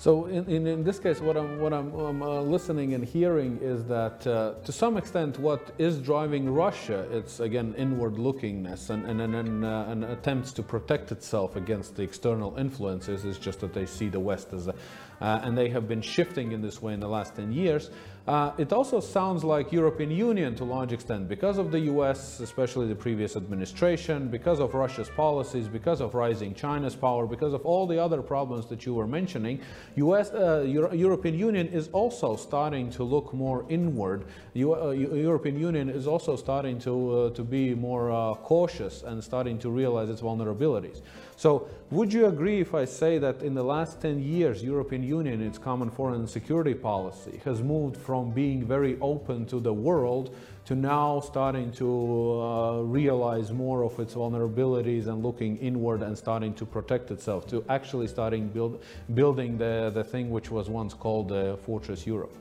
So 0.01 0.27
in, 0.27 0.49
in, 0.49 0.65
in, 0.69 0.85
this 0.85 1.01
case, 1.01 1.21
what 1.21 1.37
I'm, 1.37 1.59
what 1.59 1.73
I'm, 1.73 1.93
um, 1.99 2.23
uh, 2.23 2.41
listening 2.41 2.95
and 2.95 3.05
hearing 3.05 3.59
is 3.61 3.85
that 3.87 4.25
uh, 4.29 4.55
to 4.65 4.71
some 4.71 4.97
extent 4.97 5.41
what 5.41 5.73
is 5.77 5.99
driving 5.99 6.49
Russia, 6.49 7.05
it's 7.11 7.41
again 7.41 7.75
inward 7.77 8.15
lookingness 8.15 8.91
and, 8.91 9.05
and, 9.07 9.21
and, 9.21 9.65
uh, 9.65 9.87
and, 9.89 10.05
attempts 10.05 10.53
to 10.53 10.63
protect 10.63 11.11
itself 11.11 11.57
against 11.57 11.97
the 11.97 12.03
external 12.05 12.57
influences 12.57 13.25
is 13.25 13.39
just 13.39 13.59
that 13.59 13.75
they 13.75 13.87
see 13.87 14.09
the 14.09 14.21
West 14.21 14.53
as 14.53 14.69
a, 14.69 14.75
Uh, 15.21 15.41
and 15.43 15.57
they 15.59 15.69
have 15.69 15.89
been 15.89 16.03
shifting 16.03 16.53
in 16.53 16.63
this 16.63 16.81
way 16.81 16.95
in 16.95 17.01
the 17.01 17.09
last 17.09 17.35
10 17.37 17.53
years. 17.53 17.91
Uh, 18.29 18.53
it 18.59 18.75
also 18.75 19.01
sounds 19.01 19.43
like 19.43 19.73
European 19.73 20.11
Union 20.11 20.55
to 20.55 20.63
a 20.63 20.67
large 20.67 20.93
extent 20.93 21.31
because 21.31 21.57
of 21.57 21.71
the 21.71 21.81
US, 21.93 22.41
especially 22.41 22.87
the 22.87 22.95
previous 22.95 23.37
administration, 23.37 24.29
because 24.29 24.61
of 24.61 24.75
Russia's 24.75 25.09
policies, 25.09 25.67
because 25.67 26.03
of 26.03 26.15
rising 26.15 26.53
China's 26.55 26.95
power, 26.95 27.27
because 27.27 27.55
of 27.55 27.65
all 27.65 27.87
the 27.87 27.99
other 27.99 28.21
problems 28.21 28.67
that 28.67 28.85
you 28.85 28.93
were 28.93 29.07
mentioning. 29.07 29.63
US, 29.97 30.31
uh, 30.35 30.61
Euro 30.69 30.93
European 30.93 31.39
Union 31.39 31.69
is 31.69 31.89
also 31.89 32.37
starting 32.37 32.91
to 32.91 33.03
look 33.03 33.33
more 33.33 33.65
inward. 33.71 34.27
U 34.53 34.75
uh, 34.75 34.91
European 34.91 35.59
Union 35.59 35.89
is 35.89 36.07
also 36.07 36.37
starting 36.37 36.79
to, 36.81 36.93
uh, 36.93 37.31
to 37.31 37.43
be 37.43 37.75
more 37.75 38.11
uh, 38.11 38.35
cautious 38.35 39.05
and 39.05 39.25
starting 39.25 39.59
to 39.59 39.71
realize 39.71 40.11
its 40.11 40.21
vulnerabilities. 40.21 41.01
So 41.37 41.69
would 41.93 42.13
you 42.13 42.27
agree 42.27 42.61
if 42.61 42.75
I 42.75 42.85
say 42.85 43.19
that 43.19 43.43
in 43.43 43.55
the 43.55 43.63
last 43.63 44.01
10 44.01 44.21
years, 44.21 44.63
European 44.63 45.05
Union, 45.05 45.41
its 45.41 45.57
common 45.57 45.89
foreign 45.89 46.17
and 46.17 46.29
security 46.29 46.75
policy, 46.75 47.41
has 47.45 47.63
moved 47.63 47.97
from 47.97 48.18
being 48.25 48.65
very 48.65 48.99
open 49.01 49.47
to 49.47 49.61
the 49.61 49.73
world 49.73 50.35
to 50.67 50.75
now 50.75 51.21
starting 51.21 51.73
to 51.73 52.41
uh, 52.43 52.81
realize 52.83 53.53
more 53.53 53.83
of 53.85 53.99
its 53.99 54.15
vulnerabilities 54.15 55.07
and 55.07 55.23
looking 55.23 55.57
inward 55.59 56.03
and 56.03 56.17
starting 56.17 56.53
to 56.53 56.67
protect 56.67 57.11
itself, 57.11 57.47
to 57.47 57.65
actually 57.71 58.07
starting 58.07 58.49
build, 58.49 58.83
building 59.15 59.57
the, 59.57 59.91
the 59.95 60.05
thing 60.05 60.29
which 60.31 60.51
was 60.51 60.69
once 60.69 60.93
called 60.93 61.29
the 61.29 61.59
Fortress 61.65 62.07
Europe? 62.07 62.35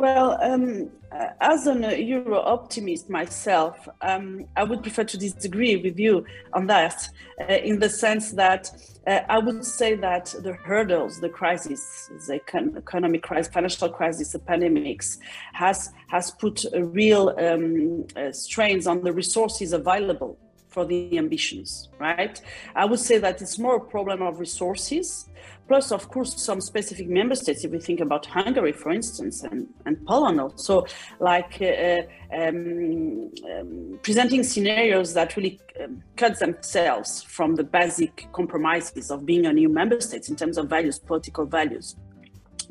Well, 0.00 0.38
um, 0.40 0.88
uh, 1.12 1.26
as 1.42 1.66
an 1.66 1.82
Euro 1.82 2.40
optimist 2.40 3.10
myself, 3.10 3.86
um, 4.00 4.46
I 4.56 4.64
would 4.64 4.80
prefer 4.80 5.04
to 5.04 5.18
disagree 5.18 5.76
with 5.76 5.98
you 5.98 6.24
on 6.54 6.68
that, 6.68 7.06
uh, 7.38 7.52
in 7.52 7.80
the 7.80 7.90
sense 7.90 8.30
that 8.30 8.70
uh, 9.06 9.20
I 9.28 9.38
would 9.38 9.62
say 9.62 9.96
that 9.96 10.34
the 10.42 10.54
hurdles, 10.54 11.20
the 11.20 11.28
crisis, 11.28 12.10
the 12.26 12.40
economic 12.78 13.22
crisis, 13.22 13.52
financial 13.52 13.90
crisis, 13.90 14.32
the 14.32 14.38
pandemics, 14.38 15.18
has 15.52 15.92
has 16.08 16.30
put 16.30 16.64
real 16.78 17.34
um, 17.38 18.06
uh, 18.16 18.32
strains 18.32 18.86
on 18.86 19.02
the 19.02 19.12
resources 19.12 19.74
available 19.74 20.38
for 20.70 20.86
the 20.86 21.18
ambitions, 21.18 21.88
right? 21.98 22.40
I 22.74 22.84
would 22.84 23.00
say 23.00 23.18
that 23.18 23.42
it's 23.42 23.58
more 23.58 23.76
a 23.76 23.80
problem 23.80 24.22
of 24.22 24.38
resources, 24.38 25.28
plus, 25.66 25.92
of 25.92 26.08
course, 26.08 26.40
some 26.42 26.60
specific 26.60 27.08
member 27.08 27.34
states. 27.34 27.64
If 27.64 27.72
we 27.72 27.80
think 27.80 28.00
about 28.00 28.26
Hungary, 28.26 28.72
for 28.72 28.90
instance, 28.90 29.42
and, 29.42 29.68
and 29.84 30.04
Poland 30.06 30.40
also, 30.40 30.86
like 31.18 31.60
uh, 31.60 32.02
um, 32.34 33.30
um, 33.52 33.98
presenting 34.02 34.42
scenarios 34.44 35.12
that 35.14 35.36
really 35.36 35.60
um, 35.82 36.02
cut 36.16 36.38
themselves 36.38 37.22
from 37.22 37.56
the 37.56 37.64
basic 37.64 38.28
compromises 38.32 39.10
of 39.10 39.26
being 39.26 39.46
a 39.46 39.52
new 39.52 39.68
member 39.68 40.00
state 40.00 40.28
in 40.28 40.36
terms 40.36 40.56
of 40.56 40.68
values, 40.68 40.98
political 40.98 41.46
values. 41.46 41.96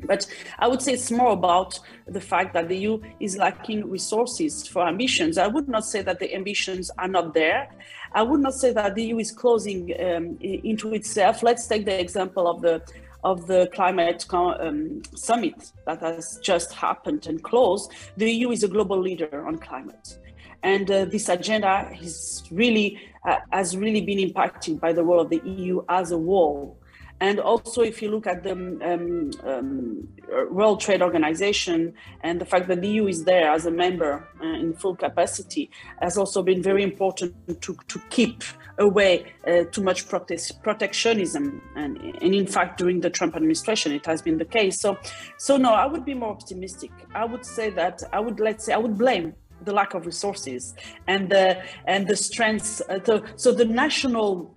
But 0.06 0.26
I 0.58 0.68
would 0.68 0.82
say 0.82 0.92
it's 0.92 1.10
more 1.10 1.32
about 1.32 1.78
the 2.06 2.20
fact 2.20 2.54
that 2.54 2.68
the 2.68 2.76
EU 2.76 3.00
is 3.20 3.36
lacking 3.36 3.88
resources 3.88 4.66
for 4.66 4.86
ambitions. 4.86 5.38
I 5.38 5.46
would 5.46 5.68
not 5.68 5.84
say 5.84 6.02
that 6.02 6.18
the 6.18 6.34
ambitions 6.34 6.90
are 6.98 7.08
not 7.08 7.34
there. 7.34 7.68
I 8.12 8.22
would 8.22 8.40
not 8.40 8.54
say 8.54 8.72
that 8.72 8.94
the 8.94 9.04
EU 9.04 9.18
is 9.18 9.30
closing 9.30 9.92
um, 10.00 10.38
into 10.40 10.94
itself. 10.94 11.42
Let's 11.42 11.66
take 11.66 11.84
the 11.84 11.98
example 11.98 12.46
of 12.48 12.60
the 12.60 12.82
of 13.22 13.46
the 13.46 13.68
climate 13.74 14.24
um, 14.32 15.02
summit 15.14 15.72
that 15.84 16.00
has 16.00 16.38
just 16.42 16.72
happened 16.72 17.26
and 17.26 17.42
closed. 17.42 17.92
The 18.16 18.32
EU 18.32 18.50
is 18.50 18.64
a 18.64 18.68
global 18.68 18.98
leader 18.98 19.46
on 19.46 19.58
climate 19.58 20.18
and 20.62 20.90
uh, 20.90 21.04
this 21.06 21.28
agenda 21.28 21.90
is 22.00 22.42
really 22.50 22.98
uh, 23.24 23.36
has 23.52 23.76
really 23.76 24.00
been 24.00 24.18
impacted 24.18 24.80
by 24.80 24.92
the 24.92 25.02
role 25.02 25.20
of 25.20 25.30
the 25.30 25.40
EU 25.44 25.82
as 25.88 26.12
a 26.12 26.16
whole 26.16 26.78
and 27.20 27.38
also, 27.38 27.82
if 27.82 28.00
you 28.00 28.10
look 28.10 28.26
at 28.26 28.42
the 28.42 28.52
um, 28.52 29.30
um, 29.44 30.08
World 30.50 30.80
Trade 30.80 31.02
Organization 31.02 31.92
and 32.22 32.40
the 32.40 32.46
fact 32.46 32.66
that 32.68 32.80
the 32.80 32.88
EU 32.88 33.08
is 33.08 33.24
there 33.24 33.50
as 33.50 33.66
a 33.66 33.70
member 33.70 34.26
uh, 34.42 34.46
in 34.46 34.72
full 34.72 34.96
capacity 34.96 35.70
has 36.00 36.16
also 36.16 36.42
been 36.42 36.62
very 36.62 36.82
important 36.82 37.34
to, 37.60 37.76
to 37.88 38.00
keep 38.08 38.42
away 38.78 39.34
uh, 39.46 39.64
too 39.64 39.82
much 39.82 40.08
protectionism. 40.08 41.60
And, 41.76 41.98
and 41.98 42.34
in 42.34 42.46
fact, 42.46 42.78
during 42.78 43.00
the 43.00 43.10
Trump 43.10 43.36
administration, 43.36 43.92
it 43.92 44.06
has 44.06 44.22
been 44.22 44.38
the 44.38 44.46
case. 44.46 44.80
So, 44.80 44.96
so 45.36 45.58
no, 45.58 45.74
I 45.74 45.84
would 45.84 46.06
be 46.06 46.14
more 46.14 46.30
optimistic. 46.30 46.90
I 47.14 47.26
would 47.26 47.44
say 47.44 47.68
that 47.70 48.02
I 48.14 48.20
would, 48.20 48.40
let's 48.40 48.64
say, 48.64 48.72
I 48.72 48.78
would 48.78 48.96
blame 48.96 49.34
the 49.62 49.74
lack 49.74 49.92
of 49.92 50.06
resources 50.06 50.74
and 51.06 51.28
the 51.28 51.62
and 51.84 52.08
the 52.08 52.16
strengths. 52.16 52.80
Uh, 52.88 52.98
so, 53.04 53.22
so 53.36 53.52
the 53.52 53.66
national 53.66 54.56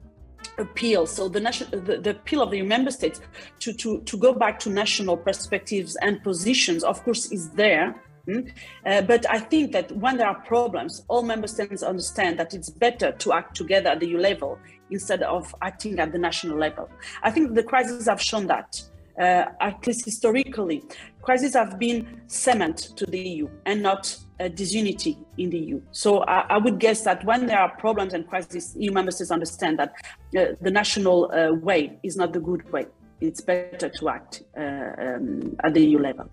appeal 0.57 1.05
so 1.05 1.27
the 1.27 1.39
national 1.39 1.69
the, 1.81 1.97
the, 1.97 2.11
appeal 2.11 2.41
of 2.41 2.51
the 2.51 2.61
member 2.61 2.91
states 2.91 3.21
to, 3.59 3.73
to 3.73 4.01
to 4.01 4.17
go 4.17 4.33
back 4.33 4.59
to 4.59 4.69
national 4.69 5.17
perspectives 5.17 5.95
and 6.01 6.21
positions 6.23 6.83
of 6.83 7.03
course 7.03 7.31
is 7.31 7.49
there 7.51 7.95
mm? 8.27 8.51
uh, 8.85 9.01
but 9.01 9.29
I 9.29 9.39
think 9.39 9.71
that 9.73 9.91
when 9.93 10.17
there 10.17 10.27
are 10.27 10.39
problems, 10.41 11.03
all 11.07 11.23
member 11.23 11.47
states 11.47 11.83
understand 11.83 12.39
that 12.39 12.53
it's 12.53 12.69
better 12.69 13.11
to 13.11 13.33
act 13.33 13.55
together 13.55 13.89
at 13.89 13.99
the 13.99 14.07
EU 14.07 14.17
level 14.17 14.57
instead 14.91 15.23
of 15.23 15.53
acting 15.61 15.99
at 15.99 16.11
the 16.11 16.19
national 16.19 16.57
level. 16.57 16.89
I 17.23 17.31
think 17.31 17.55
the 17.55 17.63
crises 17.63 18.07
have 18.07 18.21
shown 18.21 18.47
that 18.47 18.81
uh, 19.19 19.45
at 19.59 19.85
least 19.85 20.05
historically, 20.05 20.83
crises 21.21 21.53
have 21.53 21.77
been 21.77 22.21
cement 22.27 22.77
to 22.97 23.05
the 23.05 23.19
EU 23.19 23.49
and 23.65 23.81
not 23.81 24.15
disunity 24.55 25.17
in 25.37 25.49
the 25.49 25.57
EU. 25.57 25.81
So 25.91 26.23
I, 26.23 26.45
I, 26.49 26.57
would 26.57 26.79
guess 26.79 27.03
that 27.03 27.23
when 27.23 27.45
there 27.45 27.59
are 27.59 27.69
problems 27.77 28.13
and 28.13 28.27
crises, 28.27 28.75
EU 28.77 28.91
member 28.91 29.11
states 29.11 29.31
understand 29.31 29.79
that 29.79 29.93
uh, 30.37 30.55
the 30.61 30.71
national 30.71 31.31
uh, 31.31 31.53
way 31.53 31.97
is 32.03 32.17
not 32.17 32.33
the 32.33 32.39
good 32.39 32.71
way. 32.71 32.85
It's 33.21 33.41
better 33.41 33.89
to 33.89 34.09
act 34.09 34.43
uh, 34.57 34.61
um, 34.61 35.55
at 35.63 35.73
the 35.73 35.85
EU 35.85 35.99
level. 35.99 36.29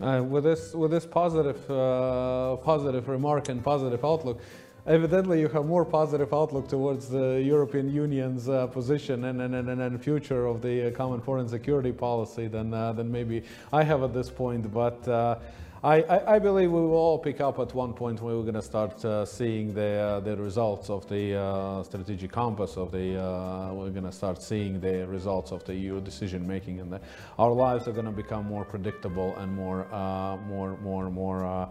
Uh, 0.00 0.22
with 0.22 0.44
this, 0.44 0.74
with 0.74 0.90
this 0.90 1.06
positive, 1.06 1.70
uh, 1.70 2.56
positive 2.56 3.08
remark 3.08 3.48
and 3.48 3.64
positive 3.64 4.04
outlook, 4.04 4.40
evidently 4.86 5.40
you 5.40 5.48
have 5.48 5.64
more 5.64 5.84
positive 5.84 6.32
outlook 6.34 6.68
towards 6.68 7.08
the 7.08 7.42
European 7.42 7.90
Union's 7.90 8.48
uh, 8.48 8.66
position 8.66 9.24
and, 9.24 9.40
and, 9.40 9.54
and, 9.54 9.68
and 9.68 10.02
future 10.02 10.46
of 10.46 10.60
the 10.60 10.90
common 10.92 11.20
foreign 11.20 11.48
security 11.48 11.92
policy 11.92 12.46
than, 12.46 12.74
uh, 12.74 12.92
than 12.92 13.10
maybe 13.10 13.42
I 13.72 13.82
have 13.82 14.02
at 14.02 14.12
this 14.12 14.30
point. 14.30 14.72
But 14.72 15.06
uh, 15.08 15.38
I, 15.86 16.00
I, 16.00 16.34
I, 16.34 16.38
believe 16.40 16.72
we 16.72 16.80
will 16.80 16.94
all 16.94 17.16
pick 17.16 17.40
up 17.40 17.60
at 17.60 17.72
one 17.72 17.94
point 17.94 18.20
when 18.20 18.36
we're 18.36 18.42
going 18.42 18.54
to 18.54 18.60
start 18.60 19.04
uh, 19.04 19.24
seeing 19.24 19.72
the, 19.72 19.92
uh, 20.00 20.18
the 20.18 20.36
results 20.36 20.90
of 20.90 21.08
the 21.08 21.38
uh, 21.38 21.84
strategic 21.84 22.32
compass 22.32 22.76
of 22.76 22.90
the, 22.90 23.16
uh, 23.16 23.72
we're 23.72 23.90
going 23.90 24.02
to 24.02 24.10
start 24.10 24.42
seeing 24.42 24.80
the 24.80 25.06
results 25.06 25.52
of 25.52 25.62
the 25.64 25.72
EU 25.72 26.00
decision 26.00 26.44
making 26.44 26.80
and 26.80 26.92
the, 26.92 27.00
our 27.38 27.52
lives 27.52 27.86
are 27.86 27.92
going 27.92 28.04
to 28.04 28.10
become 28.10 28.46
more 28.46 28.64
predictable 28.64 29.36
and 29.36 29.54
more, 29.54 29.86
uh, 29.94 30.36
more, 30.48 30.76
more, 30.78 31.08
more 31.08 31.70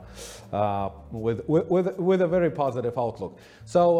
uh, 0.54 0.90
with, 1.12 1.42
with, 1.50 2.00
with 2.00 2.22
a 2.22 2.28
very 2.28 2.50
positive 2.50 2.98
outlook. 2.98 3.38
So 3.66 4.00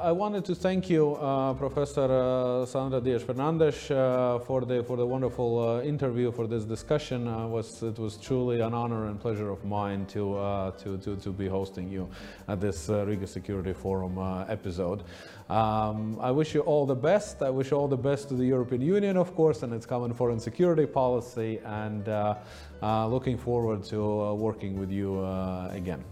I 0.00 0.10
wanted 0.10 0.46
to 0.46 0.54
thank 0.54 0.88
you, 0.88 1.16
Professor 1.58 2.64
Sandra 2.66 3.02
Dias 3.02 3.24
Fernandes, 3.24 3.88
for, 4.46 4.64
the, 4.64 4.82
for 4.84 4.96
the 4.96 5.06
wonderful 5.06 5.82
interview, 5.84 6.32
for 6.32 6.46
this 6.46 6.64
discussion. 6.64 7.50
was, 7.50 7.82
it 7.82 7.98
was 7.98 8.16
truly 8.16 8.62
an 8.62 8.72
honor 8.72 9.08
and 9.08 9.20
pleasure 9.20 9.49
of 9.50 9.64
mine 9.64 10.06
to, 10.06 10.36
uh, 10.36 10.70
to, 10.72 10.98
to, 10.98 11.16
to, 11.16 11.30
be 11.30 11.48
hosting 11.48 11.88
you 11.88 12.08
at 12.48 12.60
this 12.60 12.88
uh, 12.88 13.04
Riga 13.06 13.26
Security 13.26 13.72
Forum 13.72 14.18
uh, 14.18 14.44
episode. 14.48 15.02
Um, 15.48 16.18
I 16.20 16.30
wish 16.30 16.54
you 16.54 16.60
all 16.60 16.86
the 16.86 16.94
best. 16.94 17.42
I 17.42 17.50
wish 17.50 17.72
all 17.72 17.88
the 17.88 17.96
best 17.96 18.28
to 18.28 18.34
the 18.34 18.44
European 18.44 18.82
Union, 18.82 19.16
of 19.16 19.34
course, 19.34 19.62
and 19.62 19.72
its 19.72 19.86
common 19.86 20.14
foreign 20.14 20.40
security 20.40 20.86
policy, 20.86 21.60
and 21.64 22.08
uh, 22.08 22.36
uh, 22.82 23.06
looking 23.06 23.36
forward 23.36 23.82
to 23.84 24.22
uh, 24.22 24.34
working 24.34 24.78
with 24.78 24.90
you 24.90 25.24
again. 25.70 26.04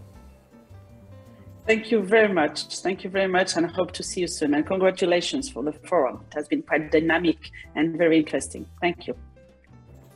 Thank 1.65 1.91
you 1.91 2.01
very 2.01 2.33
much. 2.33 2.63
Thank 2.79 3.03
you 3.03 3.11
very 3.11 3.27
much, 3.27 3.55
and 3.55 3.65
I 3.65 3.69
hope 3.69 3.91
to 3.91 4.03
see 4.03 4.21
you 4.21 4.27
soon. 4.27 4.55
And 4.55 4.65
congratulations 4.65 5.49
for 5.49 5.63
the 5.63 5.71
forum. 5.71 6.25
It 6.31 6.33
has 6.33 6.47
been 6.47 6.63
quite 6.63 6.91
dynamic 6.91 7.37
and 7.75 7.95
very 7.95 8.17
interesting. 8.17 8.65
Thank 8.81 9.05
you. 9.07 9.15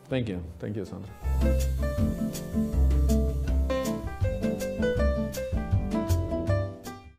Thank 0.09 0.29
you. 0.29 0.43
Thank 0.59 0.75
you, 0.75 0.85
Sandra. 0.85 1.09